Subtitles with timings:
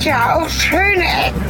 [0.00, 1.42] gibt ja auch schöne Ecken.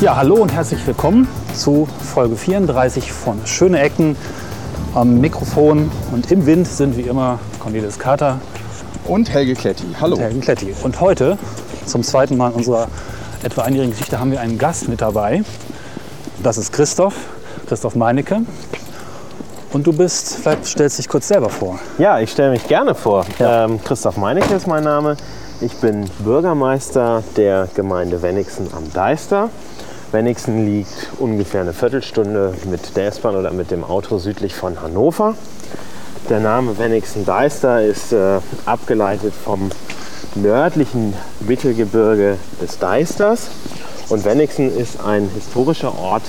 [0.00, 4.16] Ja, hallo und herzlich willkommen zu Folge 34 von Schöne Ecken.
[4.94, 8.40] Am Mikrofon und im Wind sind wie immer Cornelis Kater
[9.06, 9.84] und Helge Kletti.
[10.00, 10.16] Hallo.
[10.16, 10.74] Und Helge Kletti.
[10.82, 11.38] Und heute,
[11.86, 12.88] zum zweiten Mal in unserer
[13.44, 15.44] etwa einjährigen Geschichte, haben wir einen Gast mit dabei.
[16.42, 17.14] Das ist Christoph,
[17.68, 18.40] Christoph Meinecke.
[19.72, 21.78] Und du bist, vielleicht stellst du dich kurz selber vor.
[21.98, 23.26] Ja, ich stelle mich gerne vor.
[23.38, 23.64] Ja.
[23.64, 25.16] Ähm, Christoph Meinecke ist mein Name.
[25.60, 29.50] Ich bin Bürgermeister der Gemeinde Wenigsen am Deister.
[30.12, 35.34] Wenigsen liegt ungefähr eine Viertelstunde mit der S-Bahn oder mit dem Auto südlich von Hannover.
[36.30, 39.70] Der Name Wenigsen-Deister ist äh, abgeleitet vom
[40.34, 43.48] nördlichen Mittelgebirge des Deisters.
[44.08, 46.24] Und Wenigsen ist ein historischer Ort,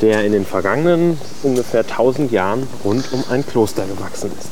[0.00, 4.50] der in den vergangenen ungefähr 1000 Jahren rund um ein Kloster gewachsen ist.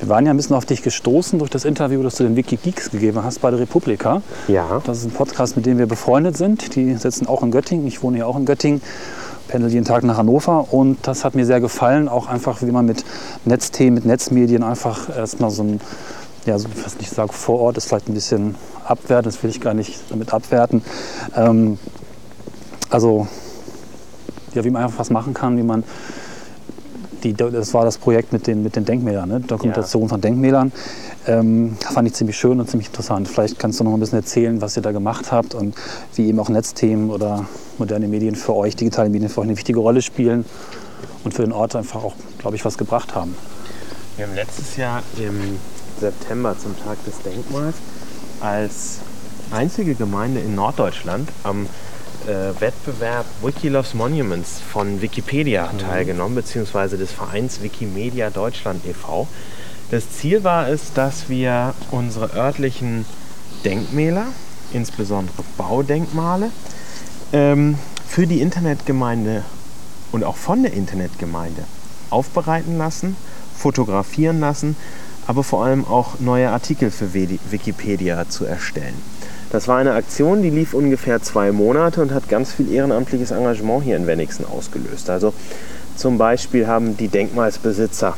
[0.00, 2.90] Wir waren ja ein bisschen auf dich gestoßen durch das Interview, das du den Wikigeeks
[2.90, 4.22] gegeben hast bei der Republika.
[4.48, 4.80] Ja.
[4.84, 6.74] Das ist ein Podcast, mit dem wir befreundet sind.
[6.74, 7.86] Die sitzen auch in Göttingen.
[7.86, 8.80] Ich wohne ja auch in Göttingen,
[9.48, 10.72] pendel jeden Tag nach Hannover.
[10.72, 13.04] Und das hat mir sehr gefallen, auch einfach, wie man mit
[13.44, 15.80] Netzthemen, mit Netzmedien einfach erstmal so ein,
[16.46, 19.60] ja, so, was ich sage, vor Ort ist vielleicht ein bisschen abwerten, das will ich
[19.60, 20.82] gar nicht damit abwerten.
[21.36, 21.78] Ähm,
[22.88, 23.28] also,
[24.54, 25.84] ja, wie man einfach was machen kann, wie man
[27.22, 29.40] die, das war das Projekt mit den, mit den Denkmälern, ne?
[29.40, 30.08] Dokumentation ja.
[30.08, 30.72] von Denkmälern.
[31.26, 33.28] Ähm, fand ich ziemlich schön und ziemlich interessant.
[33.28, 35.74] Vielleicht kannst du noch ein bisschen erzählen, was ihr da gemacht habt und
[36.14, 37.44] wie eben auch Netzthemen oder
[37.78, 40.44] moderne Medien für euch, digitale Medien für euch eine wichtige Rolle spielen
[41.24, 43.36] und für den Ort einfach auch, glaube ich, was gebracht haben.
[44.16, 45.58] Wir haben letztes Jahr im
[46.00, 47.76] September zum Tag des Denkmals
[48.40, 48.98] als
[49.50, 51.66] einzige Gemeinde in Norddeutschland am
[52.26, 55.78] äh, Wettbewerb Wikiloves Monuments von Wikipedia mhm.
[55.78, 59.28] teilgenommen, beziehungsweise des Vereins Wikimedia Deutschland e.V.
[59.90, 63.04] Das Ziel war es, dass wir unsere örtlichen
[63.64, 64.26] Denkmäler,
[64.72, 66.50] insbesondere Baudenkmale,
[67.32, 69.42] ähm, für die Internetgemeinde
[70.12, 71.64] und auch von der Internetgemeinde
[72.10, 73.16] aufbereiten lassen,
[73.56, 74.76] fotografieren lassen,
[75.30, 78.96] aber vor allem auch neue Artikel für Wikipedia zu erstellen.
[79.52, 83.84] Das war eine Aktion, die lief ungefähr zwei Monate und hat ganz viel ehrenamtliches Engagement
[83.84, 85.08] hier in Wenigsen ausgelöst.
[85.08, 85.32] Also
[85.94, 88.16] zum Beispiel haben die Denkmalsbesitzer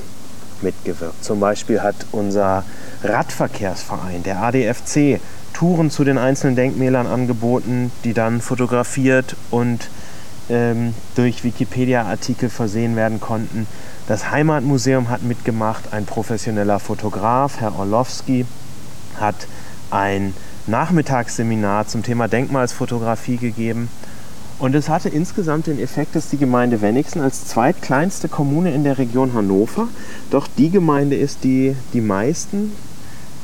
[0.62, 1.22] mitgewirkt.
[1.22, 2.64] Zum Beispiel hat unser
[3.04, 5.20] Radverkehrsverein, der ADFC,
[5.52, 9.90] Touren zu den einzelnen Denkmälern angeboten, die dann fotografiert und
[10.48, 13.66] ähm, durch Wikipedia-Artikel versehen werden konnten.
[14.08, 18.46] Das Heimatmuseum hat mitgemacht, ein professioneller Fotograf, Herr Orlowski,
[19.20, 19.46] hat
[19.90, 20.34] ein
[20.66, 23.88] Nachmittagsseminar zum Thema Denkmalsfotografie gegeben.
[24.58, 28.98] Und es hatte insgesamt den Effekt, dass die Gemeinde Wenigsen als zweitkleinste Kommune in der
[28.98, 29.88] Region Hannover
[30.30, 32.72] doch die Gemeinde ist, die die meisten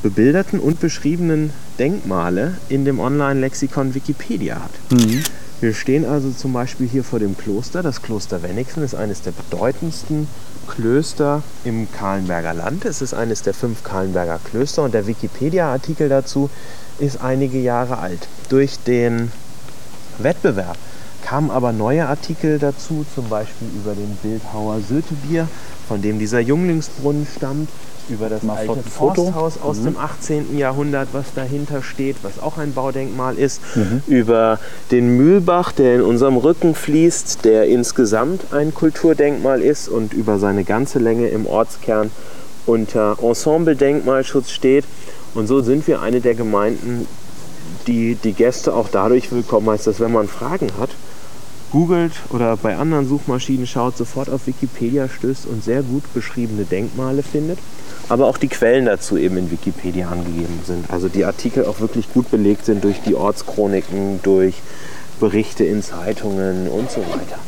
[0.03, 4.93] bebilderten und beschriebenen Denkmale in dem Online-Lexikon Wikipedia hat.
[4.93, 5.23] Mhm.
[5.61, 7.83] Wir stehen also zum Beispiel hier vor dem Kloster.
[7.83, 10.29] Das Kloster Wenigsen ist eines der bedeutendsten
[10.69, 12.85] Klöster im Kahlenberger Land.
[12.85, 16.51] Es ist eines der fünf Kahlenberger Klöster und der Wikipedia-Artikel dazu
[16.99, 18.29] ist einige Jahre alt.
[18.49, 19.33] Durch den
[20.19, 20.77] Wettbewerb
[21.23, 25.49] kamen aber neue Artikel dazu, zum Beispiel über den Bildhauer Sötebier,
[25.89, 27.69] von dem dieser Junglingsbrunnen stammt,
[28.11, 29.85] über das Mal alte Forsthaus aus mhm.
[29.85, 30.59] dem 18.
[30.59, 34.03] Jahrhundert, was dahinter steht, was auch ein Baudenkmal ist, mhm.
[34.07, 34.59] über
[34.91, 40.65] den Mühlbach, der in unserem Rücken fließt, der insgesamt ein Kulturdenkmal ist und über seine
[40.65, 42.11] ganze Länge im Ortskern
[42.67, 44.85] unter Ensemble-Denkmalschutz steht.
[45.35, 47.07] Und so sind wir eine der Gemeinden,
[47.87, 50.91] die die Gäste auch dadurch willkommen heißt, dass wenn man Fragen hat,
[51.71, 57.23] googelt oder bei anderen Suchmaschinen schaut, sofort auf Wikipedia stößt und sehr gut beschriebene Denkmale
[57.23, 57.59] findet.
[58.09, 60.91] Aber auch die Quellen dazu eben in Wikipedia angegeben sind.
[60.91, 64.55] Also die Artikel auch wirklich gut belegt sind durch die Ortschroniken, durch
[65.21, 67.39] Berichte in Zeitungen und so weiter.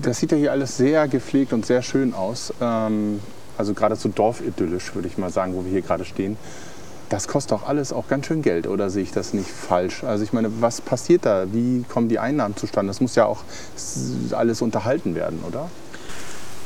[0.00, 2.54] Das sieht ja hier alles sehr gepflegt und sehr schön aus.
[2.60, 3.20] Ähm,
[3.58, 6.38] also geradezu dorfidyllisch, würde ich mal sagen, wo wir hier gerade stehen.
[7.10, 10.04] Das kostet doch alles auch ganz schön Geld, oder sehe ich das nicht falsch?
[10.04, 11.52] Also ich meine, was passiert da?
[11.52, 12.88] Wie kommen die Einnahmen zustande?
[12.88, 13.42] Das muss ja auch
[14.30, 15.68] alles unterhalten werden, oder?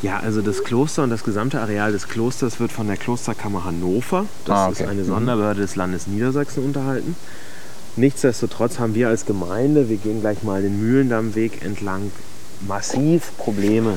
[0.03, 4.27] Ja, also das Kloster und das gesamte Areal des Klosters wird von der Klosterkammer Hannover,
[4.45, 4.83] das ah, okay.
[4.83, 5.07] ist eine mhm.
[5.07, 7.17] Sonderbehörde des Landes Niedersachsen, unterhalten.
[7.97, 12.13] Nichtsdestotrotz haben wir als Gemeinde, wir gehen gleich mal den Mühlendammweg entlang,
[12.69, 13.97] massiv Probleme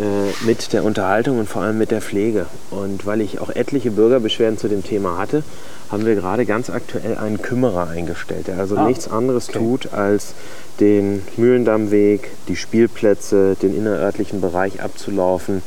[0.00, 2.46] äh, mit der Unterhaltung und vor allem mit der Pflege.
[2.70, 5.42] Und weil ich auch etliche Bürgerbeschwerden zu dem Thema hatte,
[5.90, 10.34] haben wir gerade ganz aktuell einen Kümmerer eingestellt, der also Ah, nichts anderes tut, als
[10.80, 15.62] den Mühlendammweg, die Spielplätze, den innerörtlichen Bereich abzulaufen,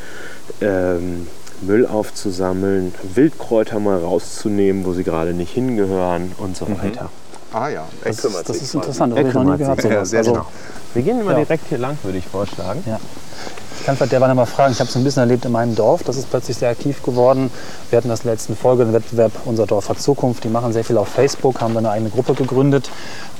[0.61, 1.27] ähm,
[1.61, 7.09] Müll aufzusammeln, Wildkräuter mal rauszunehmen, wo sie gerade nicht hingehören und so weiter.
[7.53, 8.77] Ah ja, Das, er kümmert ist, das sich ist quasi.
[8.77, 10.11] interessant, das habe ich noch nie kümmert gehört.
[10.13, 10.45] Ja, also, genau.
[10.93, 11.37] Wir gehen immer Ja.
[11.39, 12.83] direkt hier lang, würde ich vorschlagen.
[12.85, 12.99] Ja.
[13.81, 16.03] Ich kann vielleicht derweil mal fragen, ich habe es ein bisschen erlebt in meinem Dorf,
[16.03, 17.49] das ist plötzlich sehr aktiv geworden.
[17.89, 20.99] Wir hatten das letzten Folge, den Wettbewerb Unser Dorf hat Zukunft, die machen sehr viel
[20.99, 22.91] auf Facebook, haben dann eine eigene Gruppe gegründet.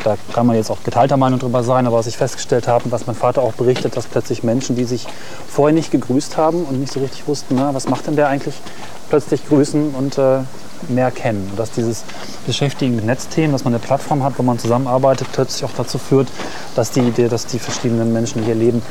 [0.04, 2.92] Da kann man jetzt auch geteilter Meinung drüber sein, aber was ich festgestellt habe, und
[2.92, 5.06] was mein Vater auch berichtet, dass plötzlich Menschen, die sich
[5.48, 8.56] vorher nicht gegrüßt haben und nicht so richtig wussten, na, was macht denn der eigentlich,
[9.12, 10.40] plötzlich grüßen und äh,
[10.88, 11.50] mehr kennen.
[11.52, 12.04] Und dass dieses
[12.48, 16.30] Beschäftigen mit Netzthemen, dass man eine Plattform hat, wo man zusammenarbeitet, plötzlich auch dazu führt,
[16.76, 18.82] dass die, Idee, dass die verschiedenen Menschen, hier leben,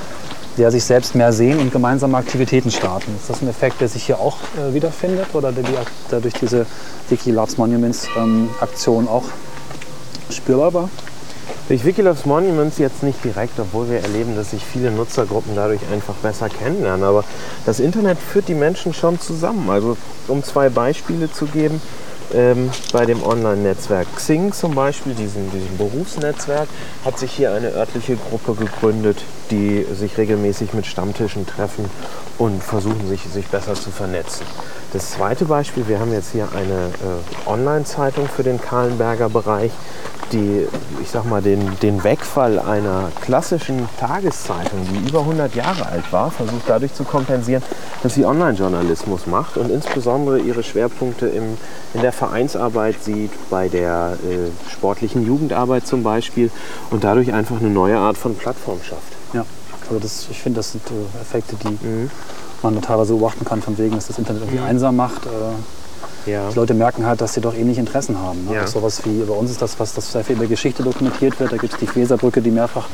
[0.57, 3.15] der sich selbst mehr sehen und gemeinsame Aktivitäten starten.
[3.17, 5.65] Ist das ein Effekt, der sich hier auch äh, wiederfindet oder der,
[6.11, 6.67] der durch diese
[7.09, 9.25] Wiki Loves Monuments ähm, Aktion auch
[10.31, 10.89] spürbar war?
[11.69, 16.15] Durch Wikiloves Monuments jetzt nicht direkt, obwohl wir erleben, dass sich viele Nutzergruppen dadurch einfach
[16.15, 17.05] besser kennenlernen.
[17.05, 17.23] Aber
[17.65, 19.71] das Internet führt die Menschen schon zusammen.
[19.71, 21.81] Also um zwei Beispiele zu geben,
[22.35, 26.69] ähm, bei dem Online-Netzwerk Xing zum Beispiel, diesem, diesem Berufsnetzwerk,
[27.05, 31.91] hat sich hier eine örtliche Gruppe gegründet, die sich regelmäßig mit Stammtischen treffen
[32.41, 34.47] und versuchen, sich, sich besser zu vernetzen.
[34.95, 39.73] Das zweite Beispiel, wir haben jetzt hier eine äh, Online-Zeitung für den Kahlenberger Bereich,
[40.33, 40.67] die,
[41.03, 46.31] ich sag mal, den, den Wegfall einer klassischen Tageszeitung, die über 100 Jahre alt war,
[46.31, 47.63] versucht dadurch zu kompensieren,
[48.03, 51.59] dass sie Online-Journalismus macht und insbesondere ihre Schwerpunkte im,
[51.93, 56.51] in der Vereinsarbeit sieht, bei der äh, sportlichen Jugendarbeit zum Beispiel
[56.91, 59.13] und dadurch einfach eine neue Art von Plattform schafft.
[59.35, 59.45] Ja,
[59.91, 62.09] also das, ich finde, das sind äh, Effekte, die
[62.63, 65.27] man da teilweise beobachten kann, von wegen, dass das Internet irgendwie einsam macht.
[65.27, 66.51] Äh, Ja.
[66.51, 68.45] die Leute merken halt, dass sie doch ähnliche Interessen haben.
[68.47, 68.55] Ne?
[68.57, 68.63] Ja.
[68.65, 71.53] Auch sowas wie bei uns ist das, was das sehr viel über Geschichte dokumentiert wird.
[71.53, 72.89] Da gibt es die Feserbrücke, die mehrfach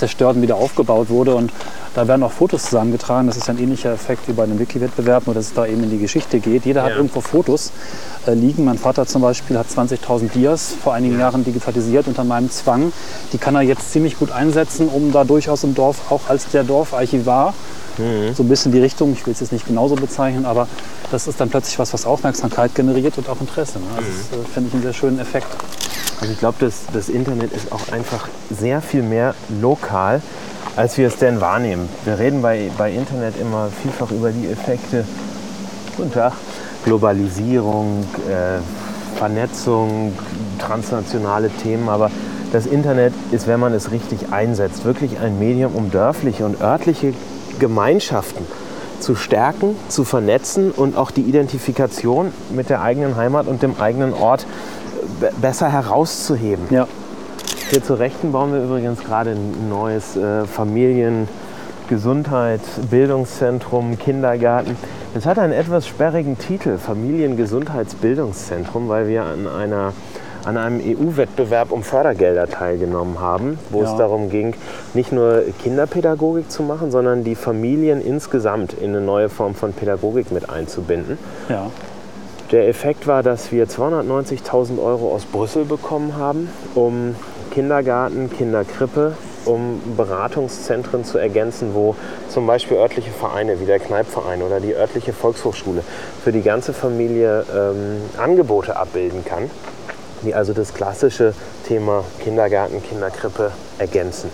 [0.00, 1.34] zerstört und wieder aufgebaut wurde.
[1.36, 1.52] Und
[1.94, 3.28] da werden auch Fotos zusammengetragen.
[3.28, 5.90] Das ist ein ähnlicher Effekt wie bei einem Wiki-Wettbewerb, nur dass es da eben in
[5.90, 6.64] die Geschichte geht.
[6.64, 6.96] Jeder hat Ja.
[6.96, 7.70] irgendwo Fotos
[8.26, 8.64] äh, liegen.
[8.64, 12.92] Mein Vater zum Beispiel hat 20.000 Dias vor einigen Jahren digitalisiert unter meinem Zwang.
[13.32, 16.64] Die kann er jetzt ziemlich gut einsetzen, um da durchaus im Dorf auch als der
[16.64, 17.54] Dorfarchivar
[18.34, 20.68] so ein bisschen die Richtung, ich will es jetzt nicht genauso bezeichnen, aber
[21.10, 23.78] das ist dann plötzlich was, was Aufmerksamkeit generiert und auch Interesse.
[23.78, 23.84] Ne?
[23.94, 25.48] Also Das äh, finde ich einen sehr schönen Effekt.
[26.20, 30.20] Also ich glaube, das, das Internet ist auch einfach sehr viel mehr lokal,
[30.76, 31.88] als wir es denn wahrnehmen.
[32.04, 35.04] Wir reden bei, bei Internet immer vielfach über die Effekte
[35.96, 36.32] Guten Tag.
[36.84, 38.58] Globalisierung, äh,
[39.18, 40.16] Vernetzung,
[40.58, 42.10] transnationale Themen, aber
[42.52, 47.12] das Internet ist, wenn man es richtig einsetzt, wirklich ein Medium, um dörfliche und örtliche
[47.58, 48.46] Gemeinschaften
[48.98, 54.14] zu stärken, zu vernetzen und auch die Identifikation mit der eigenen Heimat und dem eigenen
[54.14, 54.79] Ort be-
[55.40, 56.66] besser herauszuheben.
[56.70, 56.86] Ja,
[57.70, 61.28] Hier zur Rechten bauen wir übrigens gerade ein neues äh, Familien-,
[62.90, 64.76] Bildungszentrum, Kindergarten.
[65.14, 69.92] Es hat einen etwas sperrigen Titel, Familiengesundheitsbildungszentrum, weil wir an, einer,
[70.44, 73.90] an einem EU-Wettbewerb um Fördergelder teilgenommen haben, wo Ja.
[73.90, 74.54] es darum ging,
[74.94, 80.30] nicht nur Kinderpädagogik zu machen, sondern die Familien insgesamt in eine neue Form von Pädagogik
[80.30, 81.18] mit einzubinden.
[81.48, 81.66] ja.
[82.52, 87.14] Der Effekt war, dass wir 290.000 Euro aus Brüssel bekommen haben, um
[87.52, 89.14] Kindergarten, Kinderkrippe,
[89.44, 91.94] um Beratungszentren zu ergänzen, wo
[92.28, 95.84] zum Beispiel örtliche Vereine wie der Kneipverein oder die örtliche Volkshochschule
[96.24, 99.48] für die ganze Familie ähm, Angebote abbilden kann,
[100.22, 101.34] die also das klassische
[101.68, 104.30] Thema Kindergarten, Kinderkrippe ergänzen.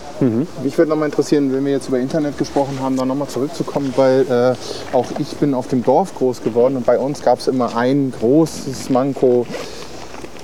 [0.64, 3.94] Mich würde noch mal interessieren, wenn wir jetzt über Internet gesprochen haben, noch mal zurückzukommen,
[3.96, 7.46] weil äh, auch ich bin auf dem Dorf groß geworden und bei uns gab es
[7.46, 9.46] immer ein großes Manko.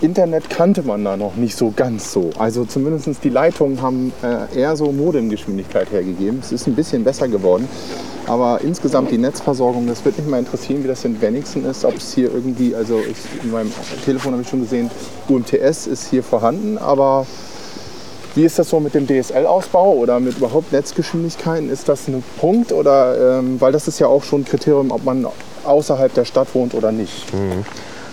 [0.01, 2.31] Internet kannte man da noch nicht so ganz so.
[2.39, 6.41] Also zumindest die Leitungen haben äh, eher so Modemgeschwindigkeit hergegeben.
[6.41, 7.69] Es ist ein bisschen besser geworden.
[8.27, 11.85] Aber insgesamt die Netzversorgung, das würde mich mal interessieren, wie das in Wenigsen ist.
[11.85, 13.73] Ob es hier irgendwie, also ich, in meinem
[14.05, 14.91] Telefon habe ich schon gesehen,
[15.29, 17.27] UMTS ist hier vorhanden, aber
[18.35, 21.71] wie ist das so mit dem DSL-Ausbau oder mit überhaupt Netzgeschwindigkeiten?
[21.71, 25.05] Ist das ein Punkt oder ähm, weil das ist ja auch schon ein Kriterium, ob
[25.05, 25.27] man
[25.65, 27.27] außerhalb der Stadt wohnt oder nicht.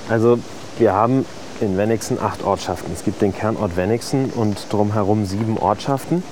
[0.10, 0.40] Also
[0.78, 1.26] wir haben
[1.62, 2.92] in Wenigsen acht Ortschaften.
[2.94, 6.24] Es gibt den Kernort Wenigsen und drumherum sieben Ortschaften.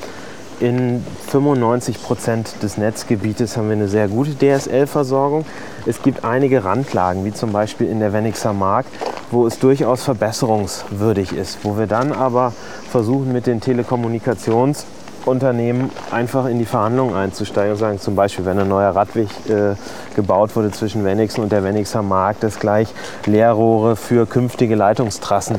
[0.60, 5.46] In 95 Prozent des Netzgebietes haben wir eine sehr gute DSL-Versorgung.
[5.86, 8.88] Es gibt einige Randlagen, wie zum Beispiel in der Wennigser Mark,
[9.30, 12.54] wo es durchaus verbesserungswürdig ist, wo wir dann aber
[12.90, 14.88] versuchen mit den Telekommunikations
[15.28, 19.76] Unternehmen einfach in die Verhandlungen einzusteigen und sagen, zum Beispiel, wenn ein neuer Radweg äh,
[20.16, 22.88] gebaut wurde zwischen Wennigsen und der Wennigser Markt, dass gleich
[23.26, 25.58] Leerrohre für künftige Leitungstrassen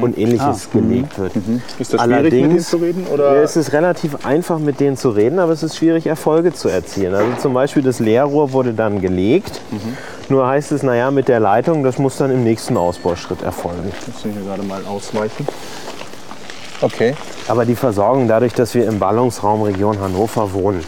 [0.00, 1.32] und ähnliches gelegt wird.
[1.78, 3.06] Ist das schwierig, mit denen zu reden?
[3.06, 3.42] Oder?
[3.42, 7.14] Es ist relativ einfach, mit denen zu reden, aber es ist schwierig, Erfolge zu erzielen.
[7.14, 9.60] Also zum Beispiel das Leerrohr wurde dann gelegt.
[10.28, 13.90] Nur heißt es, naja, mit der Leitung, das muss dann im nächsten Ausbauschritt erfolgen.
[14.06, 15.46] Muss ich hier gerade mal ausweichen.
[16.82, 17.14] Okay.
[17.48, 20.84] Aber die Versorgung, dadurch, dass wir im Ballungsraum Region Hannover wohnen,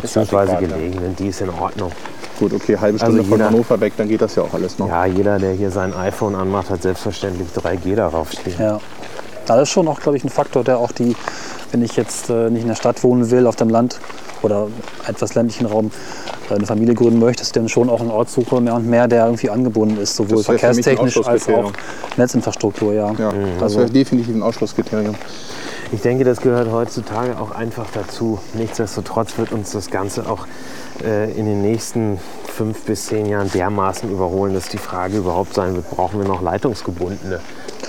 [0.00, 1.92] beziehungsweise gelegen sind, die ist in Ordnung.
[2.38, 4.78] Gut, okay, halbe Also Stunde von jeder- Hannover weg, dann geht das ja auch alles
[4.78, 4.88] noch.
[4.88, 8.56] Ja, jeder, der hier sein iPhone anmacht, hat selbstverständlich 3G darauf stehen.
[8.58, 8.80] Ja.
[9.46, 11.14] Das ist schon auch, glaube ich, ein Faktor, der auch die,
[11.70, 14.00] wenn ich jetzt äh, nicht in der Stadt wohnen will, auf dem Land
[14.42, 14.68] oder
[15.06, 15.90] etwas ländlichen Raum
[16.50, 19.08] äh, eine Familie gründen möchte, ist dann schon auch ein Ort suche, mehr und mehr,
[19.08, 21.72] der irgendwie angebunden ist, sowohl Das ein verkehrstechnisch als auch.
[22.16, 23.12] Netzinfrastruktur, ja.
[23.18, 25.14] Ja, das Also- wäre definitiv ein Ausschlusskriterium.
[25.92, 28.38] Ich denke, das gehört heutzutage auch einfach dazu.
[28.54, 30.46] Nichtsdestotrotz wird uns das Ganze auch
[31.04, 32.18] äh, in den nächsten
[32.54, 36.40] fünf bis zehn Jahren dermaßen überholen, dass die Frage überhaupt sein wird, brauchen wir noch
[36.40, 37.40] leitungsgebundene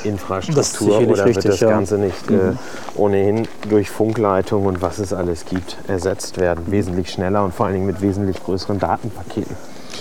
[0.03, 1.69] Infrastruktur Das oder wird richtig, das ja.
[1.69, 2.53] Ganze nicht äh,
[2.95, 6.65] ohnehin durch Funkleitung und was es alles gibt ersetzt werden?
[6.67, 9.55] Wesentlich schneller und vor allen Dingen mit wesentlich größeren Datenpaketen.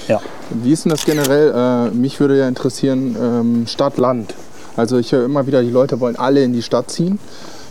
[0.08, 0.20] ja.
[0.50, 1.52] Wie ist denn das generell?
[1.54, 4.34] Äh, mich würde ja interessieren, ähm, Stadt-Land.
[4.76, 7.18] Also ich höre immer wieder, die Leute wollen alle in die Stadt ziehen.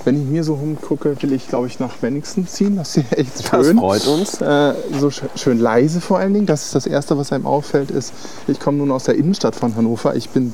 [0.05, 2.75] Wenn ich mir so umgucke, will ich, glaube ich, nach Wenigsten ziehen.
[2.75, 3.77] Das ist ja echt Das schön.
[3.77, 4.41] freut uns.
[4.41, 6.45] Äh, so sch schön leise vor allen Dingen.
[6.45, 8.13] Das ist das Erste, was einem auffällt, ist,
[8.47, 10.15] ich komme nun aus der Innenstadt von Hannover.
[10.15, 10.53] Ich bin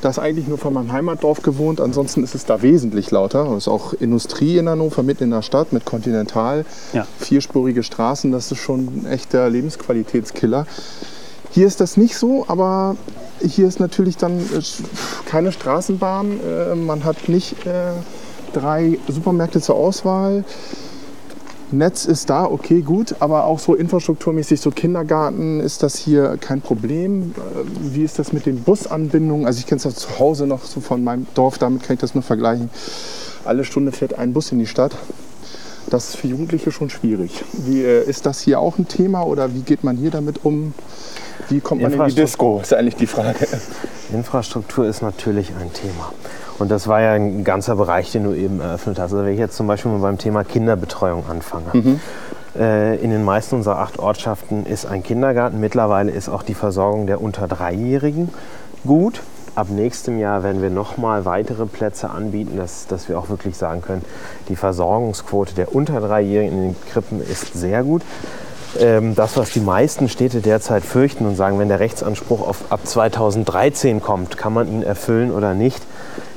[0.00, 1.80] das eigentlich nur von meinem Heimatdorf gewohnt.
[1.80, 3.48] Ansonsten ist es da wesentlich lauter.
[3.52, 6.64] Es ist auch Industrie in Hannover, mitten in der Stadt mit Continental.
[6.92, 7.06] Ja.
[7.18, 10.66] Vierspurige Straßen, das ist schon ein echter Lebensqualitätskiller.
[11.52, 12.96] Hier ist das nicht so, aber
[13.40, 14.60] hier ist natürlich dann äh,
[15.26, 16.40] keine Straßenbahn.
[16.40, 17.92] Äh, man hat nicht äh,
[18.52, 20.44] drei Supermärkte zur Auswahl.
[21.72, 26.60] Netz ist da, okay, gut, aber auch so infrastrukturmäßig, so Kindergarten, ist das hier kein
[26.60, 27.34] Problem?
[27.80, 29.46] Wie ist das mit den Busanbindungen?
[29.46, 32.00] Also ich kenne es ja zu Hause noch so von meinem Dorf, damit kann ich
[32.00, 32.68] das nur vergleichen.
[33.44, 34.94] Alle Stunde fährt ein Bus in die Stadt.
[35.90, 37.44] Das ist für Jugendliche schon schwierig.
[37.52, 40.74] Wie, äh, ist das hier auch ein Thema oder wie geht man hier damit um?
[41.48, 42.24] Wie kommt man in die Infrastruktur.
[42.24, 43.46] Disco, ist eigentlich die Frage.
[44.12, 46.12] Infrastruktur ist natürlich ein Thema.
[46.58, 49.12] Und das war ja ein ganzer Bereich, den du eben eröffnet hast.
[49.12, 51.98] Also wenn ich jetzt zum Beispiel mal beim Thema Kinderbetreuung anfange.
[52.54, 55.58] Äh, in den meisten unserer acht Ortschaften ist ein Kindergarten.
[55.58, 58.28] Mittlerweile ist auch die Versorgung der unter Dreijährigen
[58.84, 59.22] gut.
[59.54, 63.56] Ab nächstem Jahr werden wir noch mal weitere Plätze anbieten, dass, dass wir auch wirklich
[63.56, 64.02] sagen können,
[64.48, 68.02] die Versorgungsquote der unter Dreijährigen in den Krippen ist sehr gut.
[68.80, 72.80] Ähm, das, was die meisten Städte derzeit fürchten und sagen, wenn der Rechtsanspruch auf, ab
[72.84, 75.82] 2013 kommt, kann man ihn erfüllen oder nicht.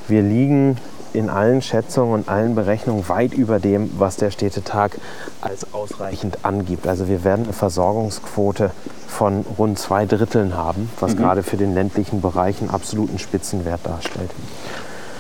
[0.10, 0.78] Wir liegen
[1.14, 4.98] in allen Schätzungen und allen Berechnungen weit über dem, was der Städtetag
[5.40, 6.88] als ausreichend angibt.
[6.88, 8.72] Also wir werden eine Versorgungsquote
[9.08, 14.32] von rund zwei Dritteln haben, was gerade für den ländlichen Bereich einen absoluten Spitzenwert darstellt.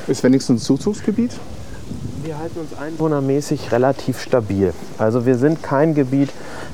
[0.07, 1.31] Ist wenigstens ein Zuzugsgebiet?
[2.23, 4.73] Wir halten uns einwohnermäßig relativ stabil.
[4.97, 6.31] Also wir sind kein Gebiet,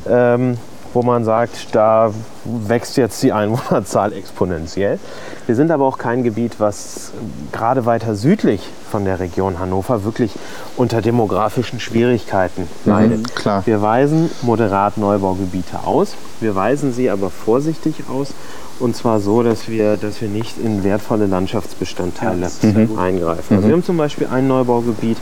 [0.10, 0.58] ähm,
[0.94, 2.12] wo man sagt, da
[2.44, 5.00] wächst jetzt die Einwohnerzahl exponentiell.
[5.46, 7.12] Wir sind aber auch kein Gebiet, was
[7.52, 10.34] gerade weiter südlich von der Region Hannover wirklich
[10.76, 13.36] unter demografischen Schwierigkeiten leidet.
[13.36, 13.66] klar.
[13.66, 16.16] Wir weisen moderat Neubaugebiete aus.
[16.40, 18.34] Wir weisen sie aber vorsichtig aus.
[18.82, 22.50] Und zwar so, dass wir, dass wir nicht in wertvolle Landschaftsbestandteile
[22.98, 23.56] eingreifen.
[23.56, 25.18] Also wir haben zum Beispiel ein Neubaugebiet,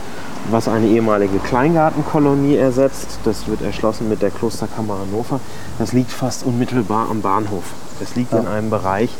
[0.50, 3.18] was eine ehemalige Kleingartenkolonie ersetzt.
[3.24, 5.40] Das wird erschlossen mit der Klosterkammer Hannover.
[5.78, 7.64] Das liegt fast unmittelbar am Bahnhof.
[8.00, 9.10] Das liegt in einem Bereich,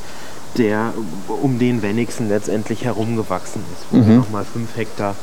[0.57, 0.95] der
[1.43, 5.15] um den Wenigsen letztendlich herumgewachsen ist, wo wir nochmal fünf Hektar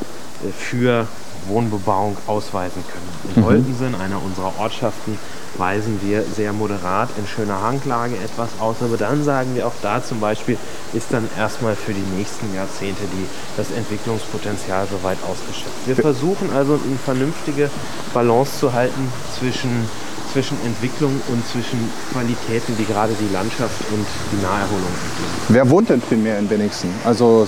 [0.45, 1.07] äh, für
[1.47, 3.35] Wohnbebauung ausweisen können.
[3.35, 5.17] In Holtensen, einer unserer Ortschaften,
[5.57, 10.03] weisen wir sehr moderat in schöner Hanglage etwas aus, aber dann sagen wir auch da
[10.03, 10.57] zum Beispiel,
[10.93, 13.25] ist dann erstmal für die nächsten Jahrzehnte die,
[13.55, 15.87] das Entwicklungspotenzial soweit ausgeschöpft.
[15.87, 17.69] Wir versuchen also eine vernünftige
[18.13, 19.89] Balance zu halten zwischen,
[20.31, 21.79] zwischen Entwicklung und zwischen
[22.11, 25.45] Qualitäten, die gerade die Landschaft und die Naherholung entwickeln.
[25.49, 26.89] Wer wohnt denn primär in Wenigsen?
[27.03, 27.47] Also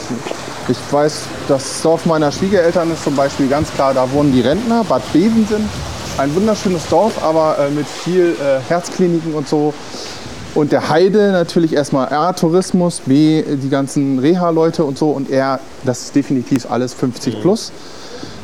[0.70, 4.84] ich weiß, das Dorf meiner Schwiegereltern ist zum Beispiel ganz klar, da wohnen die Rentner,
[4.84, 5.68] Bad Bevensen.
[6.18, 9.74] Ein wunderschönes Dorf, aber äh, mit viel äh, Herzkliniken und so.
[10.54, 15.12] Und der Heide natürlich erstmal A, Tourismus, B, die ganzen Reha-Leute und so.
[15.12, 17.72] Und R, das ist definitiv alles 50 plus.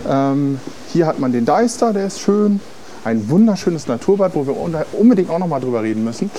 [0.07, 0.59] Ähm,
[0.93, 2.59] hier hat man den Deister, der ist schön.
[3.03, 4.55] Ein wunderschönes Naturbad, wo wir
[4.93, 6.31] unbedingt auch noch mal drüber reden müssen.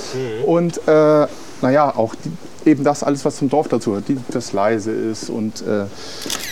[0.47, 1.27] Und äh,
[1.63, 2.33] naja, auch die,
[2.67, 5.85] eben das alles, was zum Dorf dazu gehört, die, das leise ist und äh,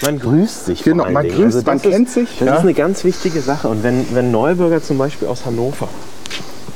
[0.03, 0.83] Man grüßt sich.
[0.83, 1.37] Genau, man Dingen.
[1.37, 2.55] grüßt, das man ist, kennt sich, Das ja.
[2.57, 3.69] ist eine ganz wichtige Sache.
[3.69, 5.89] Und wenn, wenn Neubürger zum Beispiel aus Hannover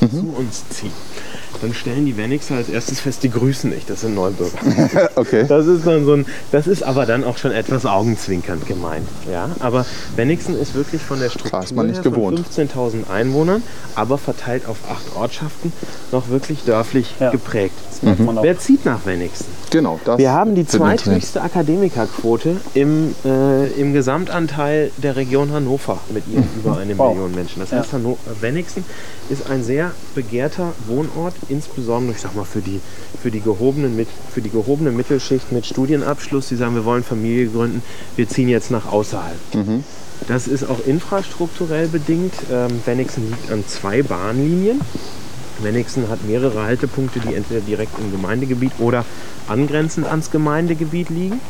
[0.01, 0.11] Mhm.
[0.11, 0.93] zu uns ziehen,
[1.61, 3.89] dann stellen die Wenigster als erstes fest, die grüßen nicht.
[3.91, 4.59] Das sind Neubürger.
[5.17, 5.45] okay.
[5.49, 9.07] Das ist dann so ein, das ist aber dann auch schon etwas augenzwinkernd gemeint.
[9.31, 9.85] Ja, aber
[10.17, 12.41] Wenigsen ist wirklich von der Struktur Klar, ist man nicht her gewohnt.
[12.41, 13.63] von 15.000 Einwohnern,
[13.95, 15.73] aber verteilt auf acht Ortschaften
[16.13, 17.31] noch wirklich dörflich Ja.
[17.31, 17.75] geprägt.
[18.03, 18.43] auch.
[18.43, 19.47] Wer zieht nach Wenigsen?
[19.71, 26.49] Genau, Wir haben die zweithöchste Akademikerquote im, äh, im Gesamtanteil der Region Hannover mit ihren
[26.57, 27.13] über eine Wow.
[27.15, 27.61] Million Menschen.
[27.61, 27.79] Das Ja.
[27.81, 28.83] heißt, Hanno Wenigsen
[29.29, 32.81] ist ein sehr begehrter Wohnort, insbesondere ich sag mal, für, die,
[33.23, 37.49] für, die gehobenen, mit- für die gehobene Mittelschicht mit Studienabschluss, die sagen, wir wollen Familie
[37.49, 37.83] gründen,
[38.17, 39.37] wir ziehen jetzt nach außerhalb.
[40.29, 42.33] Das ist auch infrastrukturell bedingt.
[42.51, 44.81] Ähm, Wenigsen liegt an zwei Bahnlinien.
[45.63, 49.05] Wenigsen hat mehrere Haltepunkte, die entweder direkt im Gemeindegebiet oder
[49.47, 51.41] angrenzend ans Gemeindegebiet liegen.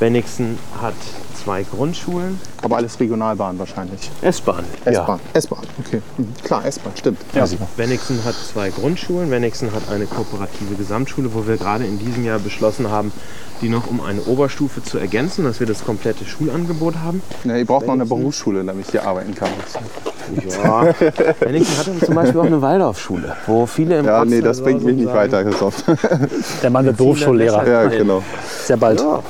[0.00, 0.94] Wenigsen hat
[1.42, 2.40] zwei Grundschulen.
[2.62, 4.10] Aber alles Regionalbahn wahrscheinlich.
[4.22, 4.64] S-Bahn.
[4.84, 5.20] S-Bahn.
[5.34, 6.00] S-Bahn, okay.
[6.16, 6.32] Mhm.
[6.42, 7.18] Klar, S-Bahn, stimmt.
[7.34, 7.44] Ja.
[7.76, 9.30] Wenigsen hat zwei Grundschulen.
[9.30, 13.12] Wenigsen hat eine kooperative Gesamtschule, wo wir gerade in diesem Jahr beschlossen haben,
[13.62, 17.22] die noch um eine Oberstufe zu ergänzen, dass wir das komplette Schulangebot haben.
[17.44, 19.50] Ja, ihr braucht noch eine Berufsschule, damit ich hier arbeiten kann.
[20.44, 20.94] Ja.
[21.40, 24.82] Wenigsen hat zum Beispiel auch eine Waldorfschule, wo viele im Ja, nee, Ortsteil das bringt
[24.84, 25.84] mich nicht weiter, Christoph.
[26.62, 27.66] Der Mann wird Berufsschullehrer.
[27.66, 28.22] ja, genau.
[28.64, 29.00] Sehr bald.
[29.00, 29.22] Ja.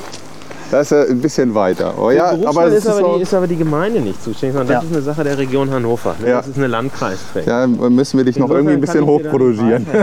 [0.75, 1.95] Das ist ja ein bisschen weiter.
[1.99, 4.89] Oh, ja, aber, ist, aber die, ist aber die Gemeinde nicht zuständig, sondern das Ja.
[4.91, 6.17] ist eine Sache der Region Hannover.
[6.21, 6.31] Ne?
[6.31, 6.37] Ja.
[6.39, 7.49] Das ist eine Landkreisträger.
[7.61, 9.87] ja, müssen wir dich noch irgendwie ein bisschen hochproduzieren.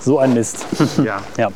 [0.00, 0.64] So ein Mist.
[1.04, 1.18] Ja.
[1.36, 1.48] Ja.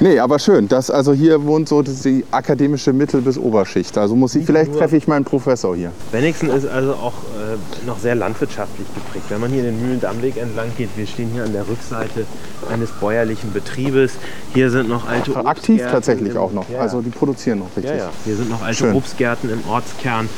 [0.00, 0.68] Nee, aber schön.
[0.68, 3.98] Das, also hier wohnt so die akademische Mittel- bis Oberschicht.
[3.98, 5.90] Also muss ich, vielleicht treffe ich meinen Professor hier.
[6.12, 9.24] Wenigsen ist also auch äh, noch sehr landwirtschaftlich geprägt.
[9.28, 12.26] Wenn man hier den Mühlendammweg entlang geht, wir stehen hier an der Rückseite
[12.72, 14.12] eines bäuerlichen Betriebes.
[14.54, 15.48] Hier sind noch alte Aktiv
[15.80, 16.68] Obstgärten tatsächlich im- auch noch.
[16.68, 16.80] Ja, ja.
[16.82, 17.86] Also die produzieren noch richtig.
[17.86, 18.10] ja, ja.
[18.24, 18.94] Hier sind noch alte Schön.
[18.94, 20.28] Obstgärten im Ortskern.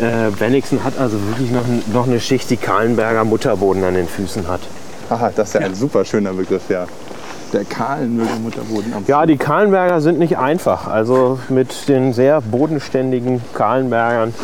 [0.00, 4.48] Äh, Wenigsen hat also wirklich noch, noch eine Schicht, die Kahlenberger Mutterboden an den Füßen
[4.48, 4.60] hat.
[5.10, 6.86] Aha, das ist ja ein super schöner Begriff, ja.
[7.54, 10.88] Der Kahlenmüller Mutterboden am Ja, die Kahlenberger sind nicht einfach.
[10.88, 14.34] Also mit den sehr bodenständigen Kahlenbergern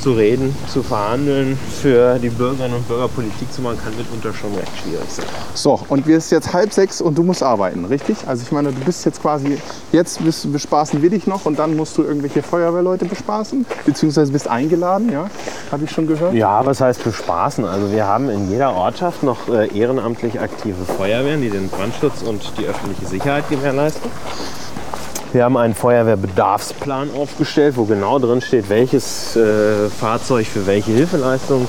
[0.00, 4.54] zu reden, zu verhandeln, für die Bürgerinnen und Bürger Politik zu machen, kann mitunter schon
[4.54, 5.26] recht schwierig sein.
[5.54, 8.16] So, und wir ist jetzt halb sechs und du musst arbeiten, richtig?
[8.26, 9.58] Also ich meine, du bist jetzt quasi,
[9.92, 14.48] jetzt bist, bespaßen wir dich noch und dann musst du irgendwelche Feuerwehrleute bespaßen, beziehungsweise bist
[14.48, 15.28] eingeladen, ja?
[15.70, 16.34] Habe ich schon gehört?
[16.34, 17.64] Ja, was heißt bespaßen?
[17.64, 22.52] Also wir haben in jeder Ortschaft noch äh, ehrenamtlich aktive Feuerwehren, die den Brandschutz und
[22.58, 24.10] die öffentliche Sicherheit gewährleisten.
[25.32, 31.68] Wir haben einen Feuerwehrbedarfsplan aufgestellt, wo genau drin steht, welches äh, Fahrzeug für welche Hilfeleistung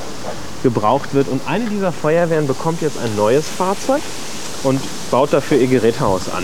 [0.63, 1.27] gebraucht wird.
[1.27, 4.01] Und eine dieser Feuerwehren bekommt jetzt ein neues Fahrzeug
[4.63, 6.43] und baut dafür ihr Gerätehaus an.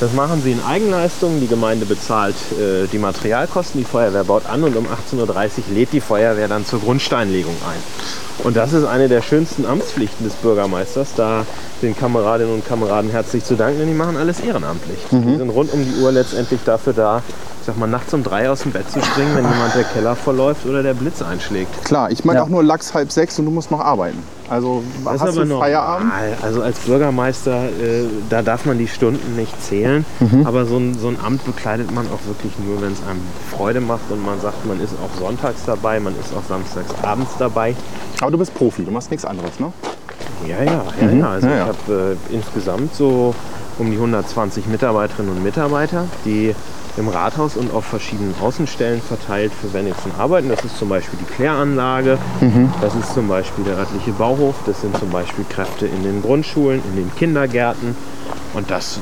[0.00, 1.40] Das machen sie in Eigenleistung.
[1.40, 5.28] Die Gemeinde bezahlt äh, die Materialkosten, die Feuerwehr baut an und um 18.30 Uhr
[5.74, 8.44] lädt die Feuerwehr dann zur Grundsteinlegung ein.
[8.44, 11.44] Und das ist eine der schönsten Amtspflichten des Bürgermeisters, da
[11.82, 14.98] den Kameradinnen und Kameraden herzlich zu danken, denn die machen alles ehrenamtlich.
[15.10, 17.22] Die sind rund um die Uhr letztendlich dafür da,
[17.60, 20.16] ich sag mal, nachts um drei aus dem Bett zu springen, wenn jemand der Keller
[20.16, 21.84] verläuft oder der Blitz einschlägt.
[21.84, 22.44] Klar, ich meine Ja.
[22.44, 24.18] auch nur Lachs halb sechs und du musst noch arbeiten.
[24.50, 25.68] Also Das hast du normal.
[25.68, 26.12] Feierabend?
[26.42, 30.04] Also als Bürgermeister, äh, da darf man die Stunden nicht zählen.
[30.18, 30.44] Mhm.
[30.46, 33.80] Aber so ein, so ein Amt bekleidet man auch wirklich nur, wenn es einem Freude
[33.80, 37.74] macht und man sagt, man ist auch sonntags dabei, man ist auch samstags abends dabei.
[38.20, 39.72] Aber du bist Profi, du machst nichts anderes, ne?
[40.46, 41.30] Ja, ja, ja, ja.
[41.30, 41.62] Also Ja, ja.
[41.62, 43.34] ich habe äh, insgesamt so
[43.78, 46.54] um die 120 Mitarbeiterinnen und Mitarbeiter, die
[47.00, 50.48] im Rathaus und auf verschiedenen Außenstellen verteilt für Wenigsen arbeiten.
[50.48, 52.18] Das ist zum Beispiel die Kläranlage,
[52.80, 56.80] das ist zum Beispiel der örtliche Bauhof, das sind zum Beispiel Kräfte in den Grundschulen,
[56.90, 57.96] in den Kindergärten
[58.54, 59.00] und das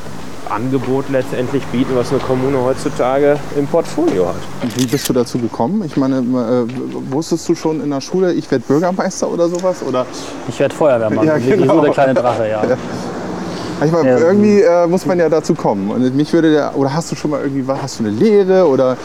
[0.48, 4.36] Angebot letztendlich bieten, was eine Kommune heutzutage im Portfolio hat.
[4.76, 5.82] Wie bist du dazu gekommen?
[5.84, 9.82] Ich meine, äh, wusstest du schon in der Schule, ich werde Bürgermeister oder sowas?
[9.82, 10.06] Oder
[10.48, 11.26] Ich werde Feuerwehrmann.
[11.26, 11.74] Ja, Wie genau.
[11.74, 12.62] so der kleine Drache, ja.
[12.64, 12.70] ich
[13.92, 14.18] meine, Ja.
[14.18, 15.90] irgendwie äh, muss man ja dazu kommen.
[15.90, 18.96] Und mich würde der, oder hast du schon mal irgendwie, hast du eine Lehre oder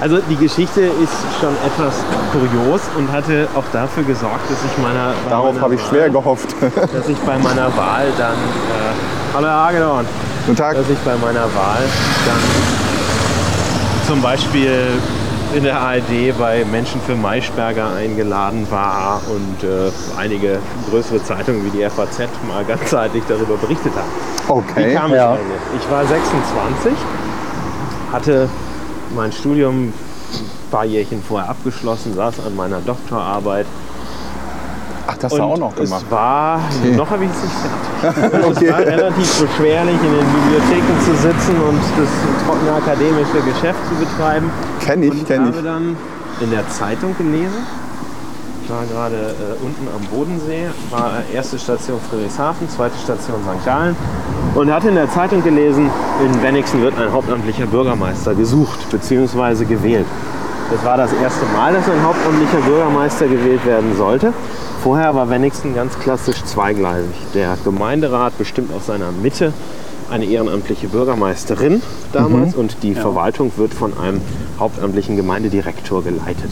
[0.00, 1.94] Also die Geschichte ist schon etwas
[2.32, 5.88] kurios und hatte auch dafür gesorgt, dass ich meiner bei darauf meiner habe ich Wahl-
[5.90, 6.54] schwer gehofft.
[6.60, 10.06] dass ich bei meiner Wahl dann äh, Hallo Hagedorn,
[10.46, 10.74] Guten Tag.
[10.76, 11.82] dass ich bei meiner Wahl
[12.26, 12.42] dann
[14.08, 14.70] zum Beispiel
[15.54, 20.58] in der ARD bei Menschen für Maischberger eingeladen war und äh, einige
[20.90, 24.08] größere Zeitungen wie die FAZ mal ganzzeitig darüber berichtet haben.
[24.46, 24.94] Wie Okay.
[24.94, 25.32] kam es Ja.
[25.32, 25.44] eigentlich?
[25.78, 26.92] Ich war 26,
[28.12, 28.48] hatte
[29.14, 29.94] mein Studium ein
[30.70, 33.66] paar Jährchen vorher abgeschlossen, saß an meiner Doktorarbeit
[35.06, 36.04] Ach, das hast du auch noch es gemacht.
[36.10, 36.60] war,
[36.96, 37.54] noch habe ich es nicht
[38.00, 38.46] fertig.
[38.56, 38.66] Okay.
[38.66, 42.08] Es war relativ beschwerlich, in den Bibliotheken zu sitzen und das
[42.46, 44.50] trockene akademische Geschäft zu betreiben.
[44.80, 45.64] Kenn ich, Und ich kenn habe ich.
[45.64, 45.96] dann
[46.40, 47.58] in der Zeitung gelesen,
[48.64, 53.64] ich war gerade äh, unten am Bodensee, war erste Station Friedrichshafen, zweite Station St.
[53.66, 53.96] Gallen
[54.54, 55.90] und hatte in der Zeitung gelesen,
[56.24, 59.64] in Wenigsen wird ein hauptamtlicher Bürgermeister gesucht bzw.
[59.64, 60.06] gewählt.
[60.70, 64.32] Das war das erste Mal, dass ein hauptamtlicher Bürgermeister gewählt werden sollte.
[64.82, 67.14] Vorher war Wenigsen ganz klassisch zweigleisig.
[67.34, 69.52] Der Gemeinderat bestimmt aus seiner Mitte
[70.10, 71.80] eine ehrenamtliche Bürgermeisterin
[72.12, 74.20] damals und die Verwaltung wird von einem
[74.58, 76.50] hauptamtlichen Gemeindedirektor geleitet.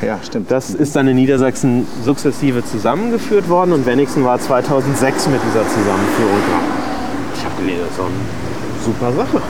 [0.00, 0.52] Ja, stimmt.
[0.52, 6.38] Das ist dann in Niedersachsen sukzessive zusammengeführt worden und Wenigsen war 2006 mit dieser Zusammenführung
[6.48, 6.62] dran.
[7.34, 9.42] Ich habe gelesen, das ist eine super Sache.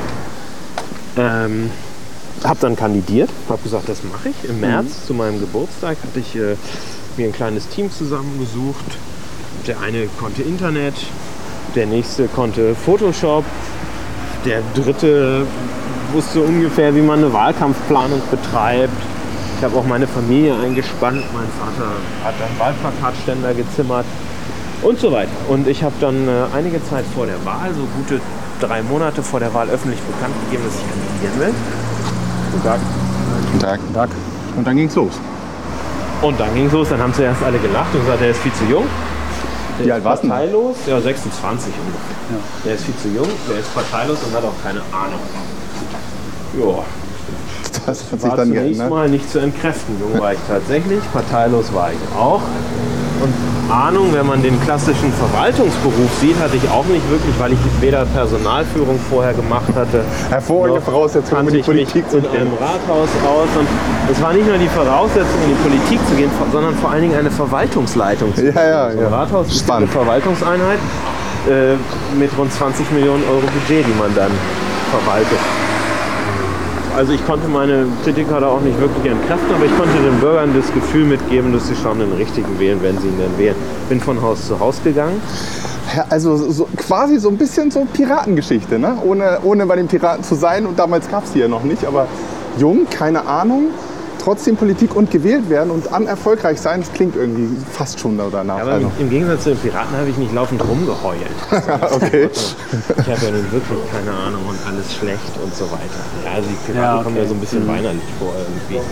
[1.18, 1.71] Ähm,
[2.45, 4.49] habe dann kandidiert, habe gesagt, das mache ich.
[4.49, 6.57] Im März zu meinem Geburtstag hatte ich äh,
[7.18, 8.85] mir ein kleines Team zusammengesucht.
[9.66, 10.94] Der eine konnte Internet,
[11.75, 13.44] der nächste konnte Photoshop,
[14.44, 15.46] der dritte
[16.12, 18.92] wusste ungefähr, wie man eine Wahlkampfplanung betreibt.
[19.59, 21.22] Ich habe auch meine Familie eingespannt.
[21.33, 21.92] Mein Vater
[22.25, 24.05] hat einen Wahlplakatständer gezimmert
[24.83, 25.31] und so weiter.
[25.48, 28.20] Und ich habe dann äh, einige Zeit vor der Wahl, so gute
[28.61, 31.55] drei Monate vor der Wahl, öffentlich bekannt gegeben, dass ich kandidieren will.
[32.51, 32.81] Guten Tag.
[33.53, 33.81] Guten Tag.
[33.94, 34.11] Tag.
[34.57, 35.12] Und dann ging's los.
[36.22, 36.88] Und dann ging es los.
[36.88, 38.85] Dann haben zuerst alle gelacht und gesagt, der ist viel zu jung.
[39.78, 40.28] Der Wie alt warst du?
[40.28, 40.76] Parteilos.
[40.87, 42.38] Ja, 26 ungefähr.
[42.64, 45.20] Der ist viel zu jung, der ist parteilos und hat auch keine Ahnung.
[46.58, 46.85] Ja,
[47.87, 48.90] Das hat sich war dann zunächst geändert.
[48.90, 49.96] mal nicht zu entkräften.
[49.98, 52.42] Jung war ich tatsächlich, parteilos war ich auch.
[53.22, 53.35] Und
[53.72, 58.04] Ahnung, wenn man den klassischen Verwaltungsberuf sieht, hatte ich auch nicht wirklich, weil ich weder
[58.04, 60.04] Personalführung vorher gemacht hatte.
[60.28, 62.30] Hervorragende Voraussetzung, um in die Politik zu gehen.
[62.30, 63.48] einem Rathaus aus.
[63.58, 63.66] Und
[64.11, 67.16] es war nicht nur die Voraussetzung, in die Politik zu gehen, sondern vor allen Dingen
[67.16, 69.08] eine Verwaltungsleitung zu Ja, ja, ein ja.
[69.08, 69.90] Rathaus ist Spannend.
[69.90, 70.78] eine Verwaltungseinheit
[71.48, 71.74] äh,
[72.18, 74.30] mit rund 20 Millionen Euro Budget, die man dann
[74.90, 75.38] verwaltet.
[76.94, 80.50] Also ich konnte meine Kritiker da auch nicht wirklich entkräften, aber ich konnte den Bürgern
[80.55, 83.57] das Gefühl mitgeben, dass sie schon den richtigen wählen, wenn sie ihn denn wählen.
[83.88, 85.20] Bin von Haus zu Haus gegangen.
[85.96, 88.96] Ja, also so, quasi so ein bisschen so Piratengeschichte, ne?
[89.05, 90.66] ohne, ohne bei den Piraten zu sein.
[90.66, 91.87] Und damals gab es die ja noch nicht.
[91.87, 92.09] Aber
[92.59, 93.68] jung, keine Ahnung,
[94.22, 98.61] trotzdem Politik und gewählt werden und an erfolgreich sein, das klingt irgendwie fast schon danach.
[98.61, 98.90] Aber also.
[98.98, 101.20] im Gegensatz zu den Piraten habe ich nicht laufend rumgeheult.
[101.90, 102.30] okay.
[102.32, 102.56] Ich
[102.96, 106.02] habe ja nun wirklich keine Ahnung und alles schlecht und so weiter.
[106.24, 107.04] Ja, also die Piraten Ja, okay.
[107.04, 108.87] kommen mir so ein bisschen weinerlich vor irgendwie.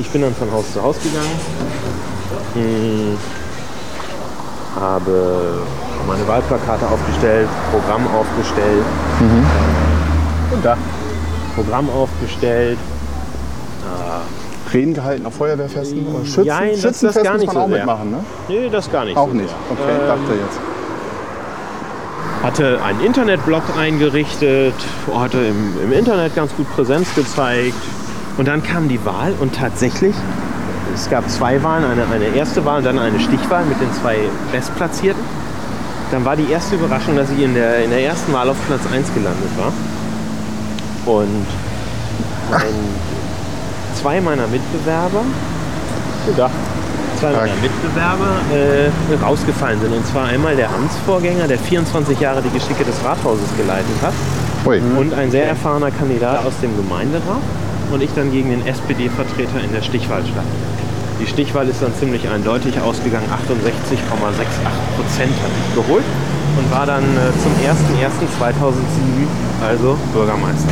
[0.00, 1.40] Ich bin dann von Haus zu Haus gegangen,
[2.54, 3.16] hm,
[4.78, 5.62] habe
[6.06, 8.84] meine Wahlplakate aufgestellt, Programm aufgestellt.
[10.52, 10.76] Und da.
[11.56, 12.78] Programm aufgestellt.
[14.72, 17.60] Reden gehalten auf Feuerwehrfesten oder Schützen, Jein, das- das Schützenfest gar muss nicht man so
[17.62, 17.76] auch sehr.
[17.78, 18.18] mitmachen, ne?
[18.48, 19.16] Nee, das gar nicht.
[19.16, 19.48] Auch so nicht.
[19.48, 19.56] sehr.
[19.70, 20.60] Okay, Ähm, dachte jetzt.
[22.42, 24.74] hatte einen Internetblog eingerichtet,
[25.14, 27.74] hatte im, im Internet ganz gut Präsenz gezeigt.
[28.36, 30.14] Und dann kam die Wahl und tatsächlich,
[30.94, 34.18] es gab zwei Wahlen, eine, eine erste Wahl und dann eine Stichwahl mit den zwei
[34.52, 35.20] Bestplatzierten.
[36.12, 38.80] Dann war die erste Überraschung, dass ich in der, in der ersten Wahl auf Platz
[38.92, 39.72] 1 gelandet war.
[41.12, 41.46] Und
[42.50, 42.60] mein,
[44.00, 45.22] zwei meiner Mitbewerber,
[46.36, 46.50] ja,
[47.18, 47.54] zwei meiner.
[47.60, 49.92] Mitbewerber äh, rausgefallen sind.
[49.92, 54.14] Und zwar einmal der Amtsvorgänger, der 24 Jahre die Geschicke des Rathauses geleitet hat
[54.66, 54.80] Ui.
[54.96, 57.42] und ein sehr erfahrener Kandidat aus dem Gemeinderat
[57.92, 60.46] und ich dann gegen den SPD-Vertreter in der Stichwahl stand.
[61.20, 63.34] Die Stichwahl ist dann ziemlich eindeutig ausgegangen, 68,68
[64.94, 66.04] Prozent habe ich geholt
[66.56, 69.26] und war dann äh, zum 01.01.2007
[69.66, 70.70] also Bürgermeister.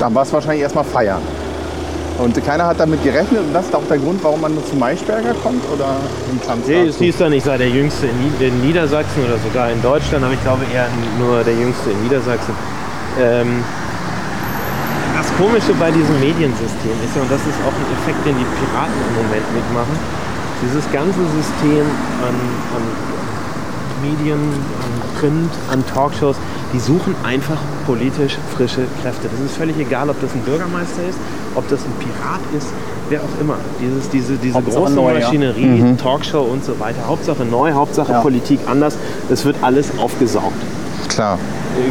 [0.00, 1.22] Dann war es wahrscheinlich erstmal feiern.
[2.18, 4.76] Und keiner hat damit gerechnet und das ist auch der Grund, warum man nur zu
[4.76, 5.96] Maischberger kommt oder
[6.30, 9.80] im Tanz Nee, es hieß dann, ich sei der Jüngste in Niedersachsen oder sogar in
[9.80, 10.84] Deutschland, aber ich glaube eher
[11.18, 12.52] nur der Jüngste in Niedersachsen.
[13.18, 13.64] Ähm,
[15.16, 18.48] das Komische bei diesem Mediensystem ist ja, und das ist auch ein Effekt, den die
[18.56, 19.96] Piraten im Moment mitmachen,
[20.60, 21.88] dieses ganze System
[22.20, 22.36] an,
[22.76, 22.84] an
[24.02, 26.36] Medien, an Print, an Talkshows,
[26.72, 29.28] die suchen einfach politisch frische Kräfte.
[29.30, 31.18] Das ist völlig egal, ob das ein Bürgermeister ist,
[31.54, 32.68] ob das ein Pirat ist,
[33.08, 33.56] wer auch immer.
[33.80, 35.20] Dieses, diese diese Hauptsache große neu, ja.
[35.20, 37.06] Maschinerie, Talkshow und so weiter.
[37.06, 38.20] Hauptsache neu, Hauptsache Ja.
[38.20, 38.96] Politik anders.
[39.28, 40.54] Es wird alles aufgesaugt.
[41.08, 41.38] Klar.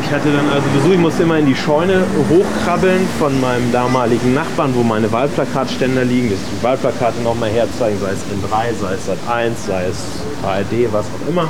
[0.04, 4.34] Ich hatte dann also Besuch, ich musste immer in die Scheune hochkrabbeln von meinem damaligen
[4.34, 6.30] Nachbarn, wo meine Wahlplakatständer liegen.
[6.30, 9.98] Das die Wahlplakate nochmal herzeigen, sei es N3, sei es Sat1, sei es
[10.46, 11.48] ARD, was auch immer.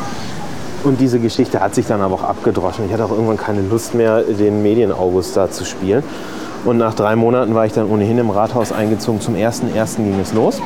[0.84, 2.86] Und diese Geschichte hat sich dann aber auch abgedroschen.
[2.86, 6.04] Ich hatte auch irgendwann keine Lust mehr, den Medien-August da zu spielen.
[6.66, 9.22] Und nach drei Monaten war ich dann ohnehin im Rathaus eingezogen.
[9.22, 9.98] Zum 1.1.
[9.98, 10.62] ging es los.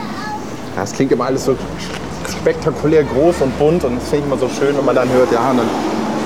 [0.76, 1.56] Ja, es klingt immer alles so
[2.30, 5.32] spektakulär groß und bunt und das finde ich immer so schön, wenn man dann hört,
[5.32, 5.68] ja, und dann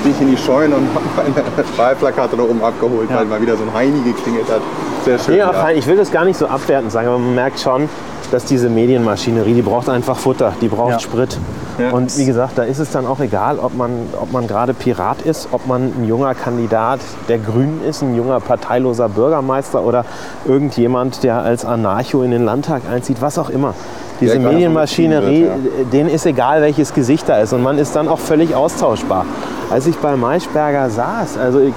[0.02, 3.56] bin ich in die Scheune und habe meine Wahlplakate da oben abgeholt, weil mal wieder
[3.56, 4.60] so ein Heini geklingelt hat.
[5.04, 5.36] Sehr schön.
[5.36, 5.76] Ja, fein.
[5.76, 7.88] Ich will das gar nicht so abwertend sagen, aber man merkt schon,
[8.30, 10.98] dass diese Medienmaschinerie, die braucht einfach Futter, die braucht Ja.
[10.98, 11.38] Sprit.
[11.78, 11.90] Ja.
[11.90, 15.22] Und wie gesagt, da ist es dann auch egal, ob man, ob man gerade Pirat
[15.22, 20.04] ist, ob man ein junger Kandidat der Grünen ist, ein junger parteiloser Bürgermeister oder
[20.44, 23.74] irgendjemand, der als Anarcho in den Landtag einzieht, was auch immer.
[24.20, 27.52] Diese gerade Medienmaschinerie, wird, denen ist egal, welches Gesicht da ist.
[27.52, 29.24] Und man ist dann auch völlig austauschbar.
[29.70, 31.74] Als ich bei Maischberger saß, also ich,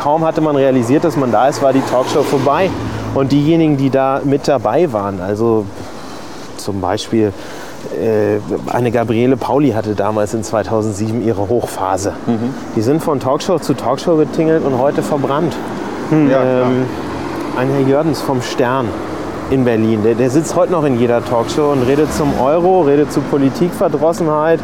[0.00, 2.70] kaum hatte man realisiert, dass man da ist, war die Talkshow vorbei.
[3.14, 5.64] Und diejenigen, die da mit dabei waren, also
[6.56, 7.32] zum Beispiel
[7.96, 8.38] äh,
[8.72, 12.12] eine Gabriele Pauli hatte damals in 2007 ihre Hochphase.
[12.76, 15.54] Die sind von Talkshow zu Talkshow getingelt und heute verbrannt.
[16.10, 16.66] ja, klar.
[16.66, 16.86] Ähm,
[17.56, 18.86] ein Herr Jördens vom Stern
[19.50, 23.10] in Berlin, der, der sitzt heute noch in jeder Talkshow und redet zum Euro, redet
[23.10, 24.60] zu Politikverdrossenheit,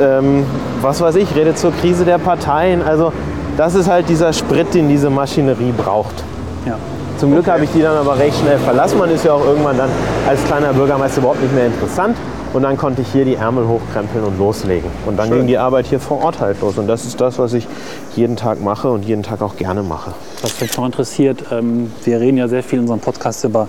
[0.00, 0.44] ähm,
[0.80, 2.82] was weiß ich, redet zur Krise der Parteien.
[2.82, 3.12] Also
[3.56, 6.24] das ist halt dieser Sprit, den diese Maschinerie braucht.
[6.66, 6.78] Ja.
[7.22, 8.98] Zum Glück habe ich die dann aber recht schnell verlassen.
[8.98, 9.88] Man ist ja auch irgendwann dann
[10.26, 12.16] als kleiner Bürgermeister überhaupt nicht mehr interessant.
[12.52, 14.90] Und dann konnte ich hier die Ärmel hochkrempeln und loslegen.
[15.06, 15.38] Und dann Schön.
[15.38, 16.78] ging die Arbeit hier vor Ort halt los.
[16.78, 17.68] Und das ist das, was ich
[18.16, 20.10] jeden Tag mache und jeden Tag auch gerne mache.
[20.40, 23.68] Was mich noch interessiert, ähm, wir reden ja sehr viel in unserem Podcast über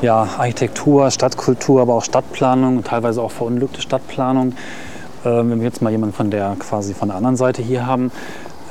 [0.00, 4.52] ja, Architektur, Stadtkultur, aber auch Stadtplanung und teilweise auch verunglückte Stadtplanung.
[5.24, 8.12] Ähm, wenn wir jetzt mal jemanden von der quasi von der anderen Seite hier haben,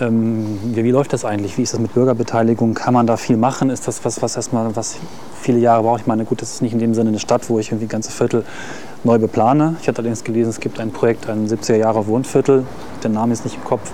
[0.02, 1.58] ähm, wie, wie läuft das eigentlich?
[1.58, 2.74] Wie ist das mit Bürgerbeteiligung?
[2.74, 3.70] Kann man da viel machen?
[3.70, 4.98] Ist das was, was erstmal was
[5.42, 6.02] viele Jahre braucht?
[6.02, 8.12] Ich meine, gut, das ist nicht in dem Sinne eine Stadt, wo ich irgendwie ganze
[8.12, 8.44] Viertel
[9.04, 9.76] neu beplane.
[9.82, 12.66] Ich hatte allerdings gelesen, es gibt ein Projekt, ein 70er Jahre Wohnviertel,
[13.04, 13.92] der Name ist nicht im Kopf,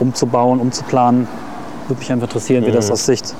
[0.00, 1.28] umzubauen, umzuplanen.
[1.88, 3.34] Würde mich einfach interessieren, wie das aus Sicht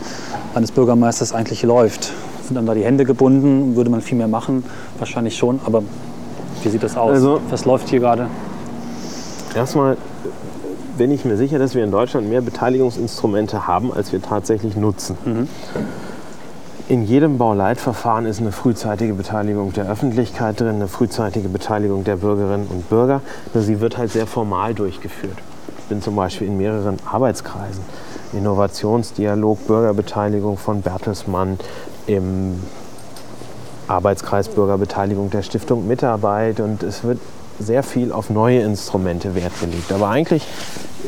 [0.55, 2.13] eines Bürgermeisters eigentlich läuft.
[2.45, 3.75] Sind dann da die Hände gebunden?
[3.75, 4.65] Würde man viel mehr machen?
[4.99, 5.83] Wahrscheinlich schon, aber
[6.63, 7.11] wie sieht das aus?
[7.13, 8.29] Also- Was läuft hier gerade?
[9.55, 9.97] Erstmal
[10.97, 15.49] bin ich mir sicher, dass wir in Deutschland mehr Beteiligungsinstrumente haben, als wir tatsächlich nutzen.
[16.89, 22.69] In jedem Bauleitverfahren ist eine frühzeitige Beteiligung der Öffentlichkeit drin, eine frühzeitige Beteiligung der Bürgerinnen
[22.69, 23.23] und Bürger.
[23.55, 25.37] Nur sie wird halt sehr formal durchgeführt.
[25.79, 27.83] Ich bin zum Beispiel in mehreren Arbeitskreisen.
[28.33, 31.59] Innovationsdialog, Bürgerbeteiligung von Bertelsmann,
[32.07, 32.63] im
[33.89, 37.19] Arbeitskreis Bürgerbeteiligung der Stiftung Mitarbeit und es wird
[37.59, 39.93] sehr viel auf neue Instrumente Wert gelegt.
[39.93, 40.43] Aber eigentlich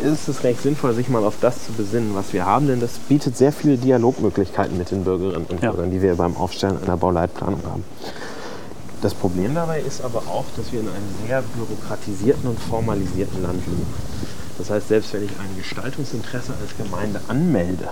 [0.02, 2.92] ist es recht sinnvoll, sich mal auf das zu besinnen, was wir haben, denn das
[3.08, 5.70] bietet sehr viele Dialogmöglichkeiten mit den Bürgerinnen und Ja.
[5.72, 7.84] Bürgern, die wir beim Aufstellen einer Bauleitplanung haben.
[9.00, 13.64] Das Problem dabei ist aber auch, dass wir in einem sehr bürokratisierten und formalisierten Land
[13.66, 13.86] leben.
[14.58, 17.88] Das heißt, selbst wenn ich ein Gestaltungsinteresse als Gemeinde anmelde,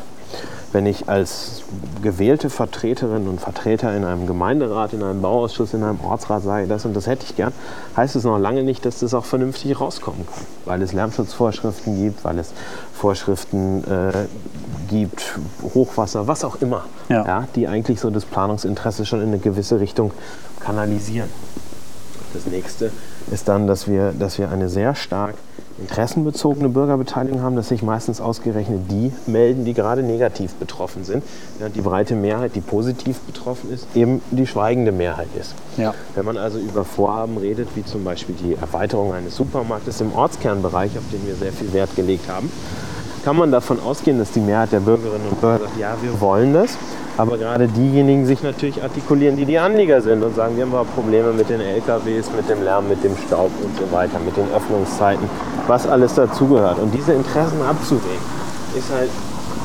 [0.73, 1.63] wenn ich als
[2.03, 6.85] gewählte Vertreterin und Vertreter in einem Gemeinderat, in einem Bauausschuss, in einem Ortsrat sage, das
[6.85, 7.53] und das hätte ich gern,
[7.97, 10.45] heißt es noch lange nicht, dass das auch vernünftig rauskommen kann.
[10.65, 12.51] Weil es Lärmschutzvorschriften gibt, weil es
[12.93, 14.27] Vorschriften äh,
[14.91, 15.39] gibt,
[15.75, 17.47] Hochwasser, was auch immer, Ja.
[17.55, 20.11] die eigentlich so das Planungsinteresse schon in eine gewisse Richtung
[20.59, 21.29] kanalisieren.
[22.35, 22.91] Das nächste
[23.31, 25.37] ist dann, dass wir, dass wir eine sehr stark
[25.79, 31.23] interessenbezogene Bürgerbeteiligung haben, dass sich meistens ausgerechnet die melden, die gerade negativ betroffen sind,
[31.59, 35.55] während die breite Mehrheit, die positiv betroffen ist, eben die schweigende Mehrheit ist.
[35.77, 35.95] Ja.
[36.15, 40.97] Wenn man also über Vorhaben redet, wie zum Beispiel die Erweiterung eines Supermarktes im Ortskernbereich,
[40.97, 42.51] auf den wir sehr viel Wert gelegt haben,
[43.25, 46.55] kann man davon ausgehen, dass die Mehrheit der Bürgerinnen und Bürger sagt, ja, wir wollen
[46.55, 46.79] das.
[47.19, 51.33] Aber gerade diejenigen sich natürlich artikulieren, die die Anlieger sind und sagen, wir haben Probleme
[51.33, 55.27] mit den LKWs, mit dem Lärm, mit dem Staub und so weiter, mit den Öffnungszeiten,
[55.67, 56.79] was alles dazugehört.
[56.79, 58.21] Und diese Interessen abzuwägen,
[58.77, 59.09] ist halt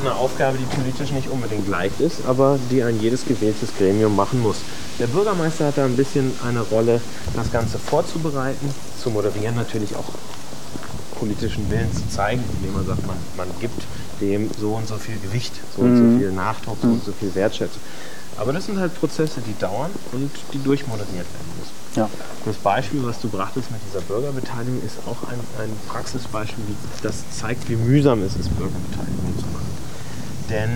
[0.00, 4.40] eine Aufgabe, die politisch nicht unbedingt leicht ist, aber die ein jedes gewähltes Gremium machen
[4.40, 4.56] muss.
[4.98, 7.00] Der Bürgermeister hat da ein bisschen eine Rolle,
[7.36, 10.04] das Ganze vorzubereiten, zu moderieren, natürlich auch
[11.18, 13.82] politischen Willen zu zeigen, indem man sagt, man, man gibt
[14.22, 17.34] dem so und so viel Gewicht, so und so viel Nachdruck, so und so viel
[17.34, 17.82] Wertschätzung.
[18.38, 21.82] Aber das sind halt Prozesse, die dauern und die durchmoderiert werden müssen.
[21.96, 22.08] Ja.
[22.46, 26.64] Das Beispiel, was du brachtest mit dieser Bürgerbeteiligung, ist auch ein, ein Praxisbeispiel,
[27.02, 29.72] das zeigt, wie mühsam es ist, Bürgerbeteiligung zu machen.
[30.48, 30.70] Denn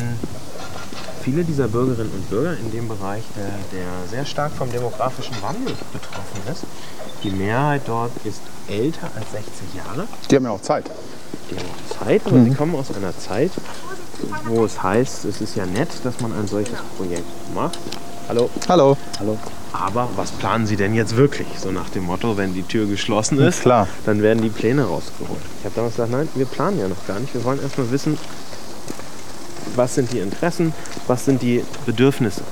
[1.23, 5.75] viele dieser Bürgerinnen und Bürger in dem Bereich, der, der sehr stark vom demografischen Wandel
[5.93, 6.65] betroffen ist,
[7.23, 10.07] die Mehrheit dort ist älter als 60 Jahre.
[10.31, 10.91] Die haben ja auch Zeit.
[11.55, 13.51] Auch Zeit, aber sie kommen aus einer Zeit,
[14.47, 17.79] wo es heißt, es ist ja nett, dass man ein solches Projekt macht.
[18.29, 18.51] Hallo.
[18.69, 18.97] Hallo.
[19.21, 19.39] Hallo.
[19.73, 21.47] Aber was planen Sie denn jetzt wirklich?
[21.63, 23.87] So nach dem Motto, wenn die Tür geschlossen ist, Klar.
[24.07, 25.41] dann werden die Pläne rausgeholt.
[25.61, 27.33] Ich habe damals gesagt, nein, wir planen ja noch gar nicht.
[27.35, 28.19] Wir wollen erstmal wissen,
[29.77, 30.73] was sind die Interessen,
[31.07, 32.43] was sind die Bedürfnisse.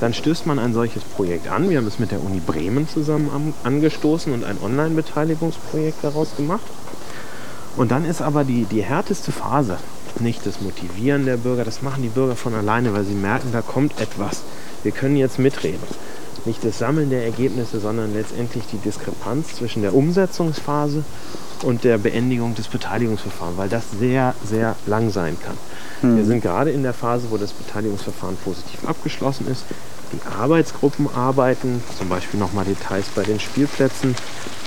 [0.00, 1.70] dann stößt man ein solches Projekt an.
[1.70, 6.62] Wir haben es mit der Uni Bremen zusammen am- angestoßen und ein Online-Beteiligungsprojekt daraus gemacht.
[7.76, 9.78] Und dann ist aber die, die härteste Phase
[10.20, 13.62] nicht das Motivieren der Bürger, das machen die Bürger von alleine, weil sie merken, da
[13.62, 14.42] kommt etwas.
[14.82, 15.82] Wir können jetzt mitreden.
[16.44, 21.04] Nicht das Sammeln der Ergebnisse, sondern letztendlich die Diskrepanz zwischen der Umsetzungsphase
[21.62, 25.56] und der Beendigung des Beteiligungsverfahrens, weil das sehr, sehr lang sein kann.
[26.16, 29.64] Wir sind gerade in der Phase, wo das Beteiligungsverfahren positiv abgeschlossen ist.
[30.12, 34.14] Die Arbeitsgruppen arbeiten, zum Beispiel nochmal Details bei den Spielplätzen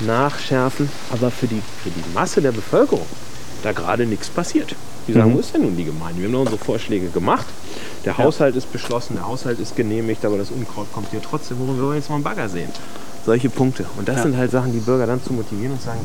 [0.05, 3.05] nachschärfen, aber für die, für die Masse der Bevölkerung
[3.63, 4.75] da gerade nichts passiert.
[5.08, 6.19] Die sagen, wo ist denn nun die Gemeinde?
[6.19, 7.45] Wir haben doch unsere Vorschläge gemacht.
[8.05, 11.60] Der Haushalt ist beschlossen, der Haushalt ist genehmigt, aber das Unkraut kommt hier trotzdem.
[11.60, 12.69] Worum wir wollen jetzt mal einen Bagger sehen.
[13.25, 13.86] Solche Punkte.
[13.97, 15.99] Und das sind halt Sachen, die Bürger dann zu motivieren und sagen,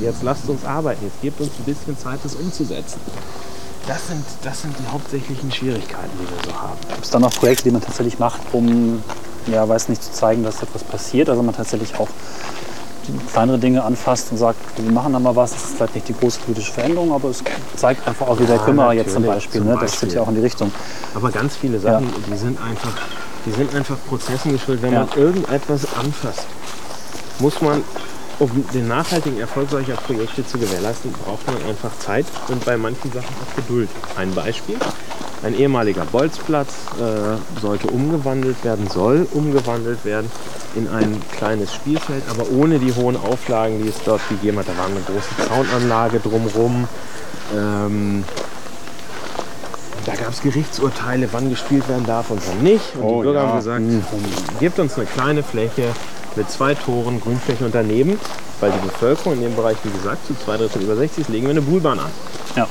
[0.00, 3.00] jetzt lasst uns arbeiten, jetzt gebt uns ein bisschen Zeit, das umzusetzen.
[3.86, 6.78] Das sind, das sind die hauptsächlichen Schwierigkeiten, die wir so haben.
[6.88, 9.02] Gibt es dann noch Projekte, die man tatsächlich macht, um,
[9.46, 11.28] ja, weiß nicht, zu zeigen, dass etwas passiert?
[11.28, 12.08] Also man tatsächlich auch
[13.30, 15.52] kleinere Dinge anfasst und sagt, wir machen da mal was.
[15.52, 17.42] Das ist vielleicht nicht die große politische Veränderung, aber es
[17.76, 19.60] zeigt einfach auch, wie der Ja, Kümmerer jetzt zum Beispiel.
[19.60, 19.74] zum ne?
[19.74, 20.08] Das Beispiel.
[20.08, 20.72] geht ja auch in die Richtung.
[21.14, 22.92] Aber ganz viele Sachen, die sind einfach,
[23.44, 24.82] die sind einfach Prozessen geschuldet.
[24.82, 25.00] Wenn Ja.
[25.00, 26.46] man irgendetwas anfasst,
[27.40, 27.84] muss man,
[28.38, 33.12] um den nachhaltigen Erfolg solcher Projekte zu gewährleisten, braucht man einfach Zeit und bei manchen
[33.12, 33.88] Sachen auch Geduld.
[34.16, 34.76] Ein Beispiel.
[35.42, 40.30] Ein ehemaliger Bolzplatz äh, sollte umgewandelt werden, soll umgewandelt werden
[40.74, 44.68] in ein kleines Spielfeld, aber ohne die hohen Auflagen, die es dort gegeben hat.
[44.68, 46.88] Da war eine große Zaunanlage drumherum.
[47.54, 48.24] Ähm,
[50.06, 52.96] da gab es Gerichtsurteile, wann gespielt werden darf und wann nicht.
[52.96, 53.48] Und Oh, die Bürger ja.
[53.48, 53.82] haben gesagt,
[54.60, 55.88] gebt uns eine kleine Fläche
[56.36, 58.18] mit zwei Toren, Grünfläche und daneben,
[58.60, 61.44] weil die Bevölkerung in dem Bereich, wie gesagt, zu zwei Drittel über 60 ist, legen
[61.44, 62.10] wir eine Buhlbahn an.
[62.56, 62.66] Ja.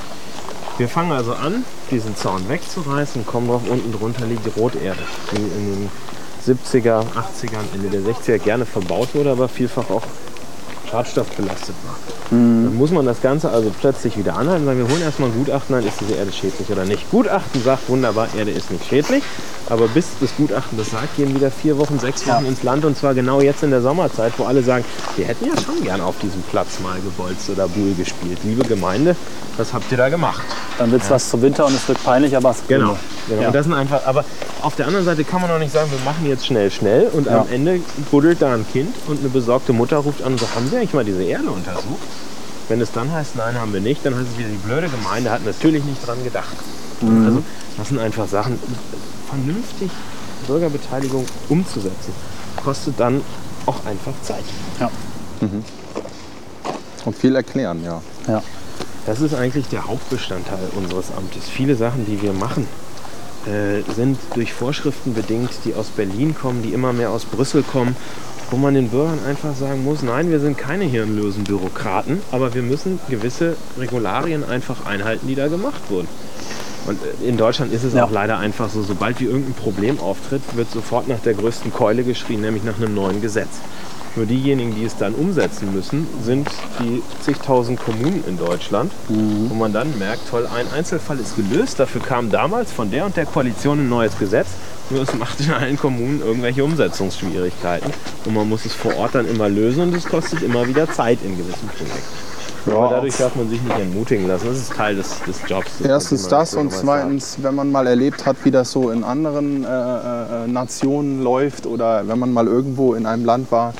[0.78, 4.98] Wir fangen also an, diesen Zaun wegzureißen und kommen drauf, unten drunter liegt die Roterde,
[5.32, 5.90] die in den
[6.46, 10.04] 70er, 80ern, Ende der 60er gerne verbaut wurde, aber vielfach auch
[10.94, 11.96] schadstoffbelastet war.
[12.30, 15.36] Dann muss man das Ganze also plötzlich wieder anhalten und sagen, wir holen erstmal ein
[15.36, 17.10] Gutachten an, ist diese Erde schädlich oder nicht.
[17.10, 19.24] Gutachten sagt wunderbar, Erde ist nicht schädlich,
[19.70, 22.96] aber bis das Gutachten das sagt, gehen wieder vier Wochen, sechs Wochen ins Land und
[22.98, 26.16] zwar genau jetzt in der Sommerzeit, wo alle sagen, wir hätten ja schon gern auf
[26.22, 28.38] diesem Platz mal gebolzt oder Buhl gespielt.
[28.44, 29.16] Liebe Gemeinde,
[29.58, 30.44] was habt ihr da gemacht?
[30.78, 32.98] Dann wird es was zum Winter und es wird peinlich, aber es Genau.
[33.28, 33.42] genau.
[33.42, 33.48] Ja.
[33.48, 34.26] Und das sind einfach, aber
[34.62, 37.28] auf der anderen Seite kann man auch nicht sagen, wir machen jetzt schnell, schnell und
[37.28, 37.42] Ja.
[37.42, 37.80] am Ende
[38.12, 40.94] buddelt da ein Kind und eine besorgte Mutter ruft an und sagt, haben Sie eigentlich
[40.94, 42.08] mal diese Erde untersucht?
[42.68, 45.32] Wenn es dann heißt, nein, haben wir nicht, dann heißt es wieder, die blöde Gemeinde
[45.32, 46.56] hat natürlich nicht dran gedacht.
[47.26, 47.44] Also
[47.78, 48.60] das sind einfach Sachen,
[49.30, 49.90] vernünftig
[50.48, 52.14] Bürgerbeteiligung umzusetzen,
[52.64, 53.22] kostet dann
[53.66, 54.44] auch einfach Zeit.
[57.06, 58.02] Und viel erklären, ja.
[58.28, 58.44] Ja.
[59.06, 61.50] Das ist eigentlich der Hauptbestandteil unseres Amtes.
[61.50, 62.68] Viele Sachen, die wir machen,
[63.46, 67.98] äh, sind durch Vorschriften bedingt, die aus Berlin kommen, die immer mehr aus Brüssel kommen,
[68.54, 72.62] wo man den Bürgern einfach sagen muss, nein, wir sind keine hirnlosen Bürokraten, aber wir
[72.62, 76.08] müssen gewisse Regularien einfach einhalten, die da gemacht wurden.
[76.86, 78.06] Und äh, in Deutschland ist es Ja.
[78.06, 82.04] auch leider einfach so, sobald wie irgendein Problem auftritt, wird sofort nach der größten Keule
[82.04, 83.50] geschrien, nämlich nach einem neuen Gesetz.
[84.16, 86.48] Nur diejenigen, die es dann umsetzen müssen, sind
[86.80, 92.02] die zigtausend Kommunen in Deutschland, wo man dann merkt, toll, ein Einzelfall ist gelöst, dafür
[92.02, 94.50] kam damals von der und der Koalition ein neues Gesetz,
[94.94, 97.92] nur es macht in allen Kommunen irgendwelche Umsetzungsschwierigkeiten
[98.26, 101.20] und man muss es vor Ort dann immer lösen und es kostet immer wieder Zeit
[101.24, 102.34] in gewissen Projekten.
[102.66, 105.80] Aber dadurch darf man sich nicht entmutigen lassen, das ist Teil des, des Jobs.
[105.80, 109.66] Das Erstens das und zweitens, wenn man mal erlebt hat, wie das so in anderen
[109.66, 113.74] äh, äh, Nationen läuft oder wenn man mal irgendwo in einem Land war,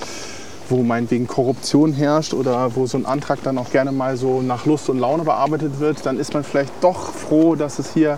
[0.70, 4.66] wo meinetwegen Korruption herrscht oder wo so ein Antrag dann auch gerne mal so nach
[4.66, 8.18] Lust und Laune bearbeitet wird, dann ist man vielleicht doch froh, dass es hier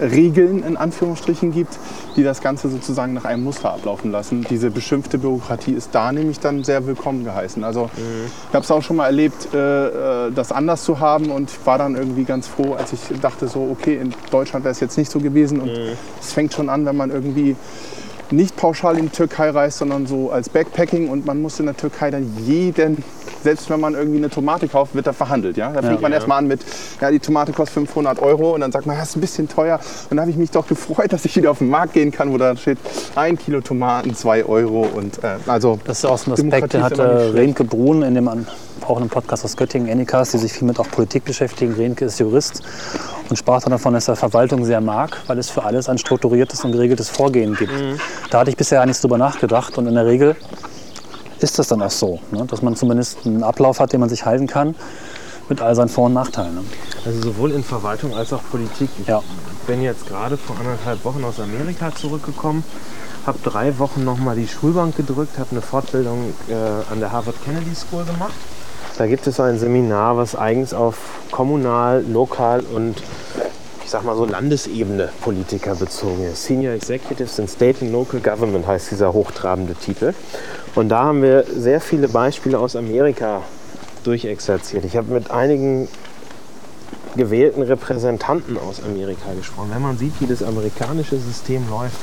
[0.00, 1.78] Regeln in Anführungsstrichen gibt,
[2.16, 4.44] die das Ganze sozusagen nach einem Muster ablaufen lassen.
[4.48, 7.64] Diese beschimpfte Bürokratie ist da nämlich dann sehr willkommen geheißen.
[7.64, 7.90] Also
[8.48, 11.78] ich habe es auch schon mal erlebt, äh, äh, das anders zu haben und war
[11.78, 15.10] dann irgendwie ganz froh, als ich dachte so, okay, in Deutschland wäre es jetzt nicht
[15.10, 15.70] so gewesen und
[16.20, 17.56] es fängt schon an, wenn man irgendwie
[18.30, 21.76] nicht pauschal in die Türkei reist, sondern so als Backpacking und man muss in der
[21.76, 23.02] Türkei dann jeden,
[23.42, 25.56] selbst wenn man irgendwie eine Tomate kauft, wird da verhandelt.
[25.56, 25.70] Ja?
[25.72, 26.16] Da fängt man Ja.
[26.16, 26.60] erstmal an mit,
[27.00, 29.78] ja, die Tomate kostet 500 Euro und dann sagt man, das ist ein bisschen teuer.
[30.04, 32.32] Und dann habe ich mich doch gefreut, dass ich wieder auf den Markt gehen kann,
[32.32, 32.78] wo da steht,
[33.14, 36.82] ein Kilo Tomaten, zwei Euro und äh, also Das ist auch so ein Aspekt, nicht
[36.82, 37.34] hatte.
[37.34, 38.46] Renke Brun in dem an-
[38.90, 41.74] auch einem Podcast aus Göttingen, Anycast, die sich viel mit auch Politik beschäftigen.
[41.74, 42.62] Renke ist Jurist
[43.28, 46.64] und sprach dann davon, dass er Verwaltung sehr mag, weil es für alles ein strukturiertes
[46.64, 47.72] und geregeltes Vorgehen gibt.
[48.30, 50.36] Da hatte ich bisher gar nichts drüber nachgedacht und in der Regel
[51.40, 52.44] ist das dann auch so, ne?
[52.46, 54.74] dass man zumindest einen Ablauf hat, den man sich halten kann,
[55.48, 56.54] mit all seinen Vor- und Nachteilen.
[56.54, 56.62] Ne?
[57.04, 58.88] Also sowohl in Verwaltung als auch Politik.
[59.00, 59.20] Ich Ja.
[59.66, 62.64] bin jetzt gerade vor anderthalb Wochen aus Amerika zurückgekommen,
[63.26, 66.54] habe drei Wochen nochmal die Schulbank gedrückt, habe eine Fortbildung äh,
[66.92, 68.32] an der Harvard Kennedy School gemacht.
[68.96, 70.96] Da gibt es ein Seminar, was eigens auf
[71.30, 73.02] kommunal, lokal und
[73.84, 76.44] ich sag mal so Landesebene Politiker bezogen ist.
[76.44, 80.14] Senior Executives in State and Local Government heißt dieser hochtrabende Titel.
[80.74, 83.42] Und da haben wir sehr viele Beispiele aus Amerika
[84.04, 84.84] durchexerziert.
[84.84, 85.88] Ich habe mit einigen
[87.16, 89.70] gewählten Repräsentanten aus Amerika gesprochen.
[89.72, 91.96] Wenn man sieht, wie das amerikanische System läuft,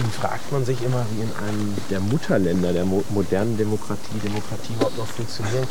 [0.00, 4.72] dann fragt man sich immer, wie in einem der Mutterländer der mo modernen Demokratie Demokratie
[4.72, 5.66] überhaupt noch funktionieren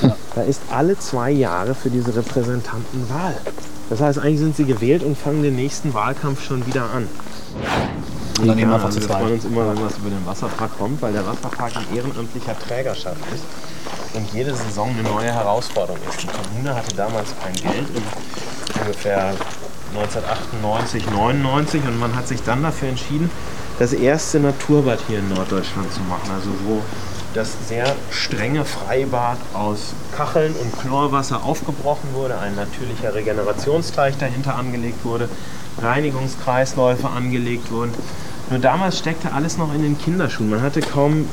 [0.00, 0.12] kann.
[0.34, 3.34] Da ist alle zwei Jahre für diese Repräsentanten Wahl.
[3.90, 7.08] Das heißt, eigentlich sind sie gewählt und fangen den nächsten Wahlkampf schon wieder an.
[8.40, 11.02] Und dann Ja, einfach also wir freuen uns immer, wenn was über den Wasserpark kommt,
[11.02, 13.44] weil der Wasserpark in ehrenamtlicher Trägerschaft ist
[14.14, 16.22] und jede Saison eine neue Herausforderung ist.
[16.22, 17.86] Die Kommune hatte damals kein Geld,
[18.80, 19.34] ungefähr
[19.94, 23.30] 1998, 99 und man hat sich dann dafür entschieden,
[23.82, 26.30] das erste Naturbad hier in Norddeutschland zu machen.
[26.32, 26.80] Also wo
[27.34, 35.04] das sehr strenge Freibad aus Kacheln und Chlorwasser aufgebrochen wurde, ein natürlicher Regenerationsteich dahinter angelegt
[35.04, 35.28] wurde,
[35.82, 37.90] Reinigungskreisläufe angelegt wurden.
[38.50, 40.50] Nur damals steckte alles noch in den Kinderschuhen.
[40.50, 41.28] Man hatte kaum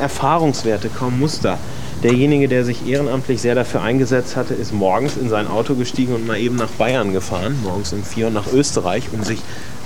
[0.00, 1.58] Erfahrungswerte, kaum Muster.
[2.02, 6.26] Derjenige, der sich ehrenamtlich sehr dafür eingesetzt hatte, ist morgens in sein Auto gestiegen und
[6.26, 9.40] mal eben nach Bayern gefahren, morgens um vier und nach Österreich, um sich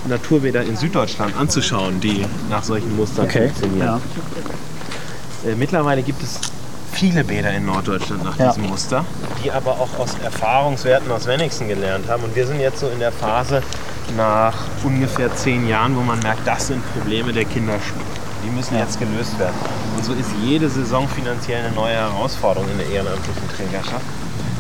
[0.07, 4.01] Naturbäder in Süddeutschland anzuschauen, die nach solchen Mustern Okay, funktionieren.
[5.45, 5.51] ja.
[5.51, 6.41] Äh, mittlerweile gibt es
[6.93, 8.49] viele Bäder in Norddeutschland nach Ja.
[8.49, 9.05] diesem Muster,
[9.45, 12.23] die aber auch aus Erfahrungswerten aus Wenigsen gelernt haben.
[12.25, 13.63] Und wir sind jetzt so in der Phase
[14.17, 17.97] nach ungefähr zehn Jahren, wo man merkt, das sind Probleme der Kinderschuhe.
[18.45, 19.55] Die müssen jetzt gelöst werden.
[19.97, 24.05] Und so ist jede Saison finanziell eine neue Herausforderung in der ehrenamtlichen Trägerschaft.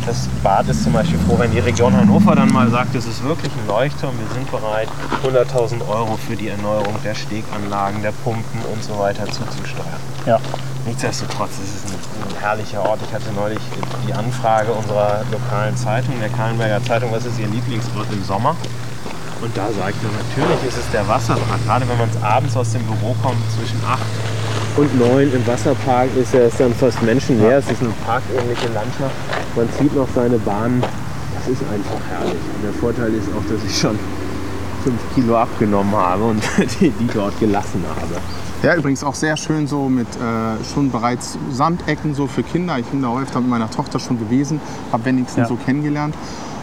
[0.05, 3.23] Das Bad ist zum Beispiel froh, wenn die Region Hannover dann mal sagt, es ist
[3.23, 4.89] wirklich ein Leuchtturm, wir sind bereit,
[5.25, 10.01] 100.000 Euro für die Erneuerung der Steganlagen, der Pumpen und so weiter zuzusteuern.
[10.27, 10.41] Ja.
[10.87, 11.99] Nichtsdestotrotz ist es ein,
[12.29, 12.99] ein herrlicher Ort.
[13.07, 13.61] Ich hatte neulich
[14.07, 18.57] die Anfrage unserer lokalen Zeitung, der Kahlenberger Zeitung, was ist Ihr Lieblingsort im Sommer?
[19.41, 21.65] Und da sagt er, natürlich ist es der Wasserpark.
[21.65, 24.01] Gerade wenn man abends aus dem Büro kommt, zwischen 8
[24.77, 27.59] und 9 im Wasserpark ist ist dann fast menschenleer.
[27.59, 29.15] Es ist eine parkähnliche Landschaft.
[29.57, 30.83] Man zieht noch seine Bahnen.
[31.35, 32.41] Das ist einfach herrlich.
[32.57, 33.99] Und der Vorteil ist auch, dass ich schon
[34.85, 36.43] 5 Kilo abgenommen habe und
[36.81, 38.21] die, die dort gelassen habe.
[38.63, 42.79] Ja, übrigens auch sehr schön so mit äh, schon bereits Sandecken so für Kinder.
[42.79, 44.61] Ich bin da öfter mit meiner Tochter schon gewesen,
[44.93, 45.47] habe wenigstens Ja.
[45.49, 46.15] so kennengelernt.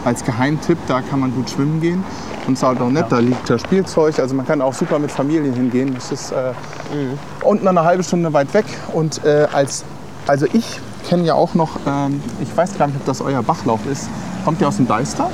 [0.04, 2.02] Als Geheimtipp, da kann man gut schwimmen gehen.
[2.46, 4.18] Und es ist halt auch nett, da liegt das Spielzeug.
[4.18, 5.94] Also man kann auch super mit Familien hingehen.
[5.94, 6.52] Das ist äh,
[7.44, 8.64] unten eine halbe Stunde weit weg.
[8.94, 9.84] Und äh, als,
[10.26, 13.80] also ich kenne ja auch noch, ähm, ich weiß gar nicht, ob das euer Bachlauf
[13.92, 14.08] ist.
[14.44, 15.28] Kommt ihr aus dem Deister?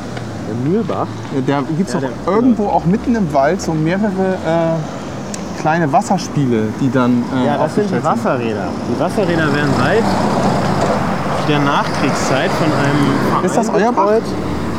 [0.48, 1.06] Der Mühlbach.
[1.46, 5.92] Da gibt es Ja, doch der- irgendwo auch mitten im Wald so mehrere äh, kleine
[5.92, 8.66] Wasserspiele, die dann äh, Ja, das sind die Wasserräder.
[8.92, 10.02] Die Wasserräder werden seit
[11.48, 14.10] der Nachkriegszeit von einem Verein Ist das euer Bach?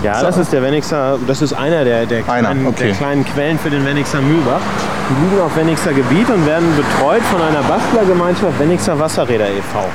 [0.04, 2.88] Ja, das ist der Wenigser, das ist einer der, der, Einer, kleinen, okay.
[2.88, 4.62] der kleinen Quellen für den Wenigser Mühlbach.
[5.10, 9.86] Die liegen auf Wenigser Gebiet und werden betreut von einer Bastlergemeinschaft Wenigser Wasserräder e.V.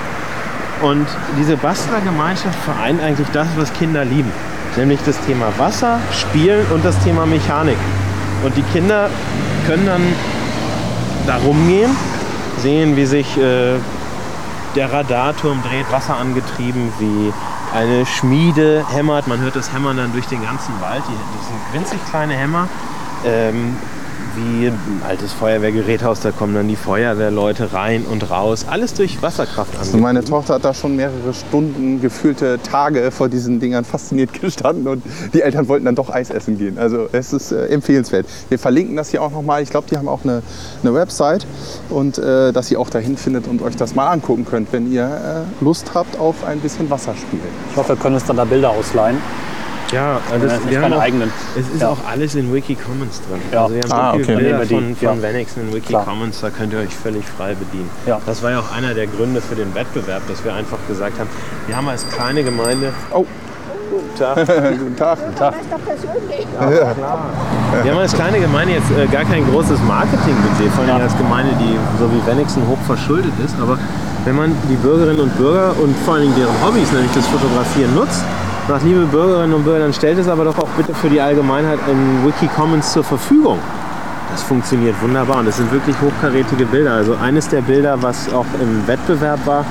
[0.87, 1.07] Und
[1.39, 4.33] diese Bastlergemeinschaft vereint eigentlich das, was Kinder lieben.
[4.77, 7.77] Nämlich das Thema Wasser, Spielen und das Thema Mechanik.
[8.43, 9.09] Und die Kinder
[9.67, 10.03] können dann
[11.27, 11.95] da rumgehen,
[12.59, 13.75] sehen, wie sich äh,
[14.75, 17.33] der Radarturm dreht, Wasser angetrieben, wie
[17.73, 19.27] eine Schmiede hämmert.
[19.27, 21.03] Man hört das Hämmern dann durch den ganzen Wald.
[21.09, 22.69] Die, das sind winzig kleine Hämmer.
[23.25, 23.77] Ähm,
[24.37, 28.67] wie ein altes Feuerwehrgeräthaus, da kommen dann die Feuerwehrleute rein und raus.
[28.69, 30.01] Alles durch Wasserkraft Und angetrieben.
[30.03, 35.03] meine Tochter hat da schon mehrere Stunden, gefühlte Tage vor diesen Dingern fasziniert gestanden und
[35.35, 36.79] die Eltern wollten dann doch Eis essen gehen.
[36.79, 38.27] Also es ist äh, empfehlenswert.
[38.49, 39.63] Wir verlinken das hier auch nochmal.
[39.63, 40.43] Ich glaube, die haben auch eine,
[40.83, 41.47] eine Website
[41.91, 45.05] und äh, dass ihr auch dahin findet und euch das mal angucken könnt, wenn ihr
[45.05, 47.41] äh, Lust habt auf ein bisschen Wasserspiel.
[47.71, 49.19] Ich hoffe, wir können uns dann da Bilder ausleihen.
[49.93, 51.31] Ja, also Das wir haben auch, eigenen.
[51.55, 51.89] es ist Ja.
[51.91, 53.41] auch alles in Wikicommons drin.
[53.53, 53.63] Ja.
[53.65, 54.43] Also wir haben Ah, so viele okay.
[54.45, 55.23] Bilder von, von ja.
[55.23, 57.91] Wenigsen in Wikicommons, da könnt ihr euch völlig frei bedienen.
[58.07, 58.19] Ja.
[58.25, 61.29] Das war ja auch einer der Gründe für den Wettbewerb, dass wir einfach gesagt haben,
[61.67, 62.93] wir haben als kleine Gemeinde...
[63.13, 63.27] Oh.
[63.91, 64.37] Guten Tag.
[64.79, 65.19] Guten Tag.
[67.83, 71.53] Wir haben als kleine Gemeinde jetzt äh, gar kein großes Marketingbudget, vor allem als Gemeinde,
[71.61, 73.55] die so wie Wenigsen hoch verschuldet ist.
[73.61, 73.79] Aber
[74.25, 77.95] wenn man die Bürgerinnen und Bürger und vor allen Dingen deren Hobbys, nämlich das Fotografieren,
[77.95, 78.23] nutzt,
[78.69, 81.79] sagt, liebe Bürgerinnen und Bürger, dann stellt es aber doch auch bitte für die Allgemeinheit
[81.89, 83.59] in Wikicommons zur Verfügung.
[84.31, 86.93] Das funktioniert wunderbar und das sind wirklich hochkarätige Bilder.
[86.93, 89.67] Also eines der Bilder, was auch im Wettbewerb war,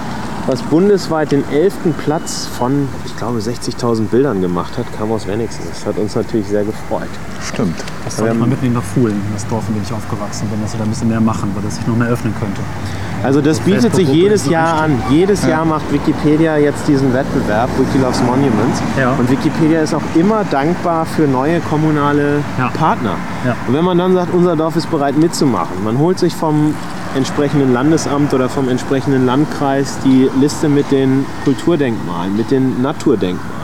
[0.45, 1.73] was bundesweit den 11.
[2.03, 5.63] Platz von, ich glaube, 60.000 Bildern gemacht hat, kam aus Wenigsen.
[5.67, 7.09] Das hat uns natürlich sehr gefreut.
[7.41, 7.75] Stimmt.
[8.11, 10.79] Das sollte man mitnehmen nach Fuhlen, das Dorf, in dem ich aufgewachsen bin, dass wir
[10.79, 12.59] da ein bisschen mehr machen, weil das sich noch mehr öffnen könnte.
[13.23, 15.01] Also das bietet sich jedes Jahr an.
[15.09, 18.81] Jedes Jahr macht Wikipedia jetzt diesen Wettbewerb, Wiki Loves Monuments.
[18.99, 19.11] Ja.
[19.11, 22.67] Und Wikipedia ist auch immer dankbar für neue kommunale Ja.
[22.77, 23.15] Partner.
[23.45, 23.55] Ja.
[23.65, 26.73] Und wenn man dann sagt, unser Dorf ist bereit mitzumachen, man holt sich vom
[27.15, 33.60] entsprechenden Landesamt oder vom entsprechenden Landkreis die Liste mit den Kulturdenkmalen, mit den Naturdenkmalen.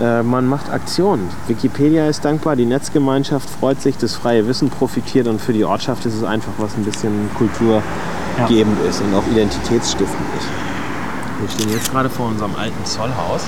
[0.00, 1.28] Äh, Man macht Aktionen.
[1.48, 6.06] Wikipedia ist dankbar, die Netzgemeinschaft freut sich, das freie Wissen profitiert und für die Ortschaft
[6.06, 10.46] ist es einfach was ein bisschen kulturgebend ist und auch identitätsstiftend ist.
[11.40, 13.42] Wir stehen jetzt gerade vor unserem alten Zollhaus.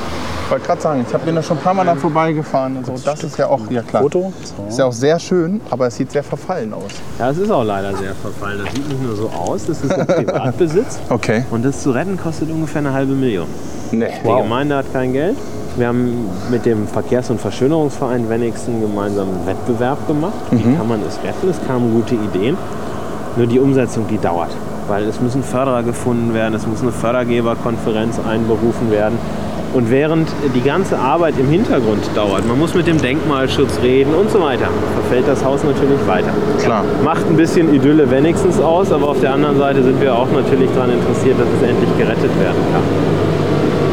[0.45, 2.87] Ich wollte gerade sagen, ich habe bin da schon ein paar Mal dann vorbeigefahren und
[2.87, 2.95] so.
[3.05, 4.03] Das ist ja auch, ja klar.
[4.03, 4.33] Foto.
[4.43, 4.79] Ist So.
[4.83, 6.91] ja auch sehr schön, aber es sieht sehr verfallen aus.
[7.19, 8.61] Ja, es ist auch leider sehr verfallen.
[8.65, 11.01] Das sieht nicht nur so aus, das ist ein Privatbesitz.
[11.09, 11.45] Okay.
[11.51, 13.47] Und das zu retten kostet ungefähr eine halbe Million.
[13.93, 14.07] Nee.
[14.25, 15.37] Die Gemeinde hat kein Geld.
[15.81, 20.35] Wir haben mit dem Verkehrs- und Verschönerungsverein Wenigsten gemeinsam einen Wettbewerb gemacht.
[20.51, 21.49] Wie kann man es retten?
[21.49, 22.59] Es kamen gute Ideen.
[23.37, 24.51] Nur die Umsetzung, die dauert.
[24.89, 29.19] Weil es müssen Förderer gefunden werden, es muss eine Fördergeberkonferenz einberufen werden.
[29.73, 34.31] Und während die ganze Arbeit im Hintergrund dauert, man muss mit dem Denkmalschutz reden und
[34.31, 34.69] so weiter,
[35.01, 36.33] verfällt das Haus natürlich weiter.
[36.63, 36.85] Klar.
[37.03, 40.69] Macht ein bisschen Idylle wenigstens aus, aber auf der anderen Seite sind wir auch natürlich
[40.75, 42.83] daran interessiert, dass es endlich gerettet werden kann.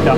[0.04, 0.16] Ja.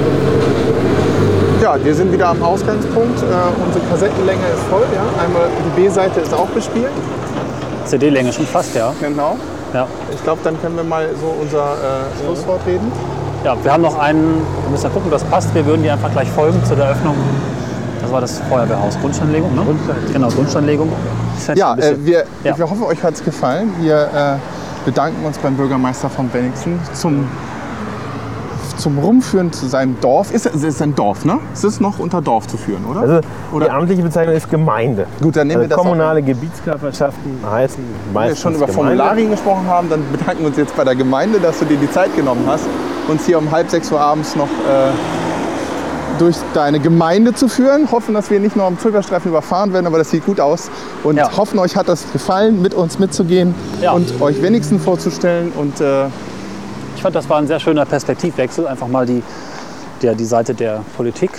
[1.61, 3.19] Ja, wir sind wieder am Ausgangspunkt.
[3.19, 4.85] Äh, unsere Kassettenlänge ist voll.
[4.95, 5.23] Ja?
[5.23, 5.43] Einmal
[5.77, 6.91] die B-Seite ist auch bespielt.
[7.85, 8.95] CD-Länge schon fast, ja.
[9.01, 9.37] Genau.
[9.75, 9.87] ja.
[10.15, 12.91] Ich glaube, dann können wir mal so unser äh, Schlusswort reden.
[13.45, 15.55] Ja, wir haben noch einen, wir müssen ja gucken, ob das passt.
[15.55, 17.15] Wir würden dir einfach gleich folgen zur Eröffnung.
[18.01, 18.99] Das war das Feuerwehrhaus.
[18.99, 19.63] Grundsteinlegung, ne?
[19.63, 20.13] Grundsteinlegung.
[20.15, 20.93] Genau, Grundsteinlegung.
[21.55, 22.57] Ja, äh, wir, Ja.
[22.57, 23.75] wir hoffen, euch hat es gefallen.
[23.81, 27.29] Wir äh, bedanken uns beim Bürgermeister von Wenningsen zum,
[28.81, 30.33] zum Rumführen zu seinem Dorf.
[30.33, 31.39] Ist, es ist ein Dorf, ne?
[31.53, 33.01] Es ist noch unter Dorf zu führen, oder?
[33.01, 33.21] Also
[33.53, 35.07] Oder- die amtliche Bezeichnung ist Gemeinde.
[35.23, 38.75] Gut, dann nehmen wir Also das kommunale Gebietskörperschaften heißen Wenn wir meistens schon über Gemeinde.
[38.97, 41.91] Formularien gesprochen haben, dann bedanken wir uns jetzt bei der Gemeinde, dass du dir die
[41.91, 42.65] Zeit genommen hast,
[43.09, 44.91] uns hier um halb sechs Uhr abends noch äh,
[46.19, 47.91] durch deine Gemeinde zu führen.
[47.91, 50.71] Hoffen, dass wir nicht nur am Zögerstreifen überfahren werden, aber das sieht gut aus.
[51.03, 51.35] Und Ja.
[51.37, 53.93] hoffen, euch hat das gefallen, mit uns mitzugehen Ja.
[53.93, 55.51] und euch wenigstens vorzustellen.
[55.57, 56.05] Und äh,
[57.01, 58.67] Ich fand, das war ein sehr schöner Perspektivwechsel.
[58.67, 59.23] Einfach mal die,
[60.03, 61.31] der, die Seite der Politik,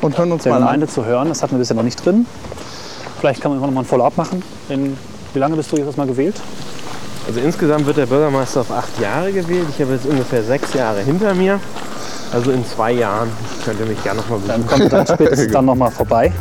[0.00, 0.92] und hören uns der mal Gemeinde an.
[0.92, 1.26] zu hören.
[1.28, 2.24] Das hatten wir bisher noch nicht drin.
[3.18, 4.44] Vielleicht kann man immer noch mal ein Follow-up machen.
[4.68, 4.96] In,
[5.34, 6.36] wie lange bist du jetzt erstmal gewählt?
[7.26, 9.66] Also insgesamt wird der Bürgermeister auf acht Jahre gewählt.
[9.70, 11.58] Ich habe jetzt ungefähr sechs Jahre hinter mir.
[12.32, 13.28] Also in zwei Jahren
[13.64, 14.78] könnt ihr mich gerne noch mal Dann besuchen.
[14.88, 16.32] kommt dann spätestens dann noch mal vorbei.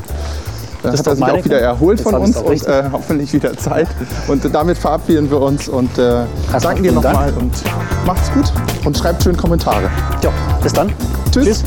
[0.83, 3.87] Dann Das hat er sich auch wieder erholt von uns und äh, hoffentlich wieder Zeit.
[4.27, 6.23] Und damit verabschieden wir uns und äh,
[6.61, 7.51] danken dir nochmal und
[8.05, 8.51] macht's gut
[8.85, 9.89] und schreibt schön Kommentare.
[10.23, 10.93] Ja, bis dann.
[11.31, 11.63] Tschüss.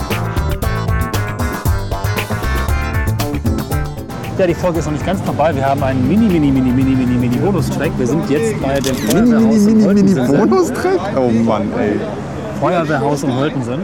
[4.38, 5.54] Ja, die Folge ist noch nicht ganz vorbei.
[5.54, 7.90] Wir haben einen mini, mini, mini, mini, mini, mini Bonus-Track.
[7.98, 10.48] Wir sind jetzt bei dem Mini, mini, Feuerwehrhaus in mini, mini Holtensen.
[10.48, 11.00] Bonustrack?
[11.16, 12.00] Oh Mann, ey.
[12.58, 13.80] Feuerwehrhaus in Holtensen.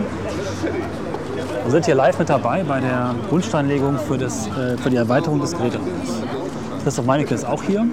[1.67, 5.41] Wir sind hier live mit dabei bei der Grundsteinlegung für, das, äh, für die Erweiterung
[5.41, 6.23] des Geräteraums.
[6.85, 7.85] Christoph Meinecke ist auch hier.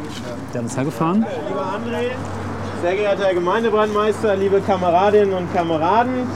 [0.54, 1.26] Der hat uns hergefahren.
[1.48, 2.12] Lieber André,
[2.84, 6.28] sehr geehrter Herr Gemeindebrandmeister, liebe Kameradinnen und Kameraden,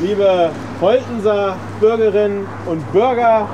[0.00, 0.50] liebe
[0.80, 3.48] Holtenser Bürgerinnen und Bürger,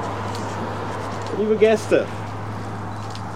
[1.39, 2.05] liebe Gäste.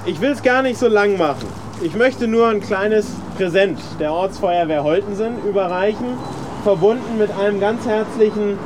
[0.04, 1.48] Ich will es gar nicht so lang machen.
[1.80, 3.06] Ich möchte nur ein kleines
[3.38, 6.18] Präsent der Ortsfeuerwehr Holtensen überreichen,
[6.62, 8.58] verbunden mit einem ganz herzlichen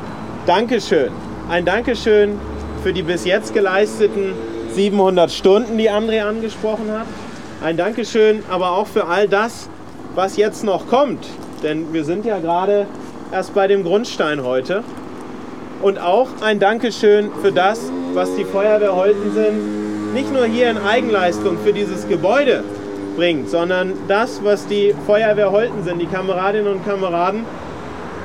[0.46, 1.12] Dankeschön.
[1.48, 2.36] Ein Dankeschön
[2.82, 4.32] für die bis jetzt geleisteten
[4.72, 7.06] 700 Stunden, die André angesprochen hat.
[7.62, 9.68] Ein Dankeschön aber auch für all das,
[10.16, 11.28] was jetzt noch kommt.
[11.62, 12.86] Denn wir sind ja gerade
[13.30, 14.82] erst bei dem Grundstein heute.
[15.80, 17.78] Und auch ein Dankeschön für das,
[18.12, 22.64] was die Feuerwehr Holtensen nicht nur hier in Eigenleistung für dieses Gebäude
[23.14, 27.44] bringt, sondern das, was die Feuerwehr Holtensen, die Kameradinnen und Kameraden,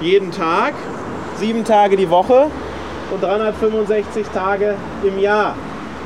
[0.02, 0.74] jeden Tag,
[1.38, 2.48] sieben Tage die Woche
[3.12, 5.56] und 365 Tage im Jahr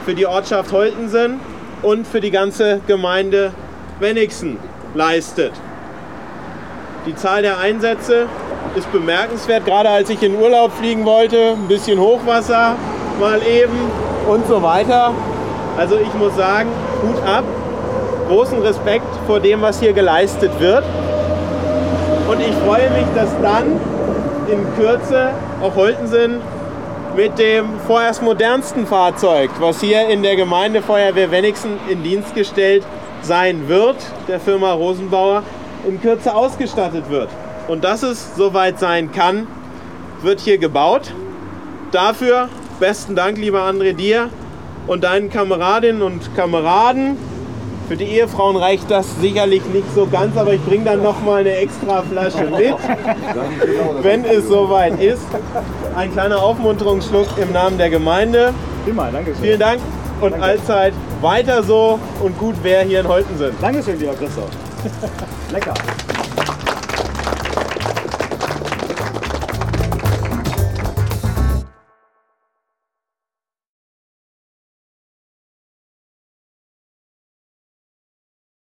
[0.05, 1.39] für die Ortschaft Holtensen
[1.81, 3.53] und für die ganze Gemeinde
[3.99, 4.57] Wenigsen
[4.93, 5.53] leistet.
[7.05, 8.27] Die Zahl der Einsätze
[8.75, 12.75] ist bemerkenswert, gerade als ich in Urlaub fliegen wollte, ein bisschen Hochwasser
[13.19, 13.77] mal eben
[14.27, 15.13] und so weiter.
[15.77, 16.69] Also ich muss sagen,
[17.01, 17.43] Hut ab,
[18.27, 20.83] großen Respekt vor dem, was hier geleistet wird.
[22.29, 23.79] Und ich freue mich, dass dann
[24.51, 25.29] in Kürze
[25.61, 26.41] auch Holtensen
[27.15, 32.83] mit dem vorerst modernsten Fahrzeug, was hier in der Gemeindefeuerwehr Wenigsen in Dienst gestellt
[33.21, 33.97] sein wird,
[34.27, 35.43] der Firma Rosenbauer,
[35.87, 37.29] in Kürze ausgestattet wird.
[37.67, 39.47] und dass es soweit sein kann,
[40.21, 41.13] wird hier gebaut.
[41.91, 42.49] Dafür
[42.79, 44.29] besten Dank, lieber André, dir
[44.87, 47.17] und deinen Kameradinnen und Kameraden.
[47.91, 51.41] Für die Ehefrauen reicht das sicherlich nicht so ganz, aber ich bringe dann noch mal
[51.41, 52.73] eine extra Flasche mit,
[54.01, 55.25] wenn es soweit ist.
[55.93, 58.53] Ein kleiner Aufmunterungsschluck im Namen der Gemeinde.
[58.85, 59.43] Prima, danke schön.
[59.43, 59.81] Vielen Dank
[60.21, 63.55] und allzeit weiter so und gut wer hier in Holten sind.
[63.61, 64.47] Dankeschön, lieber Christoph.
[65.51, 65.73] Lecker.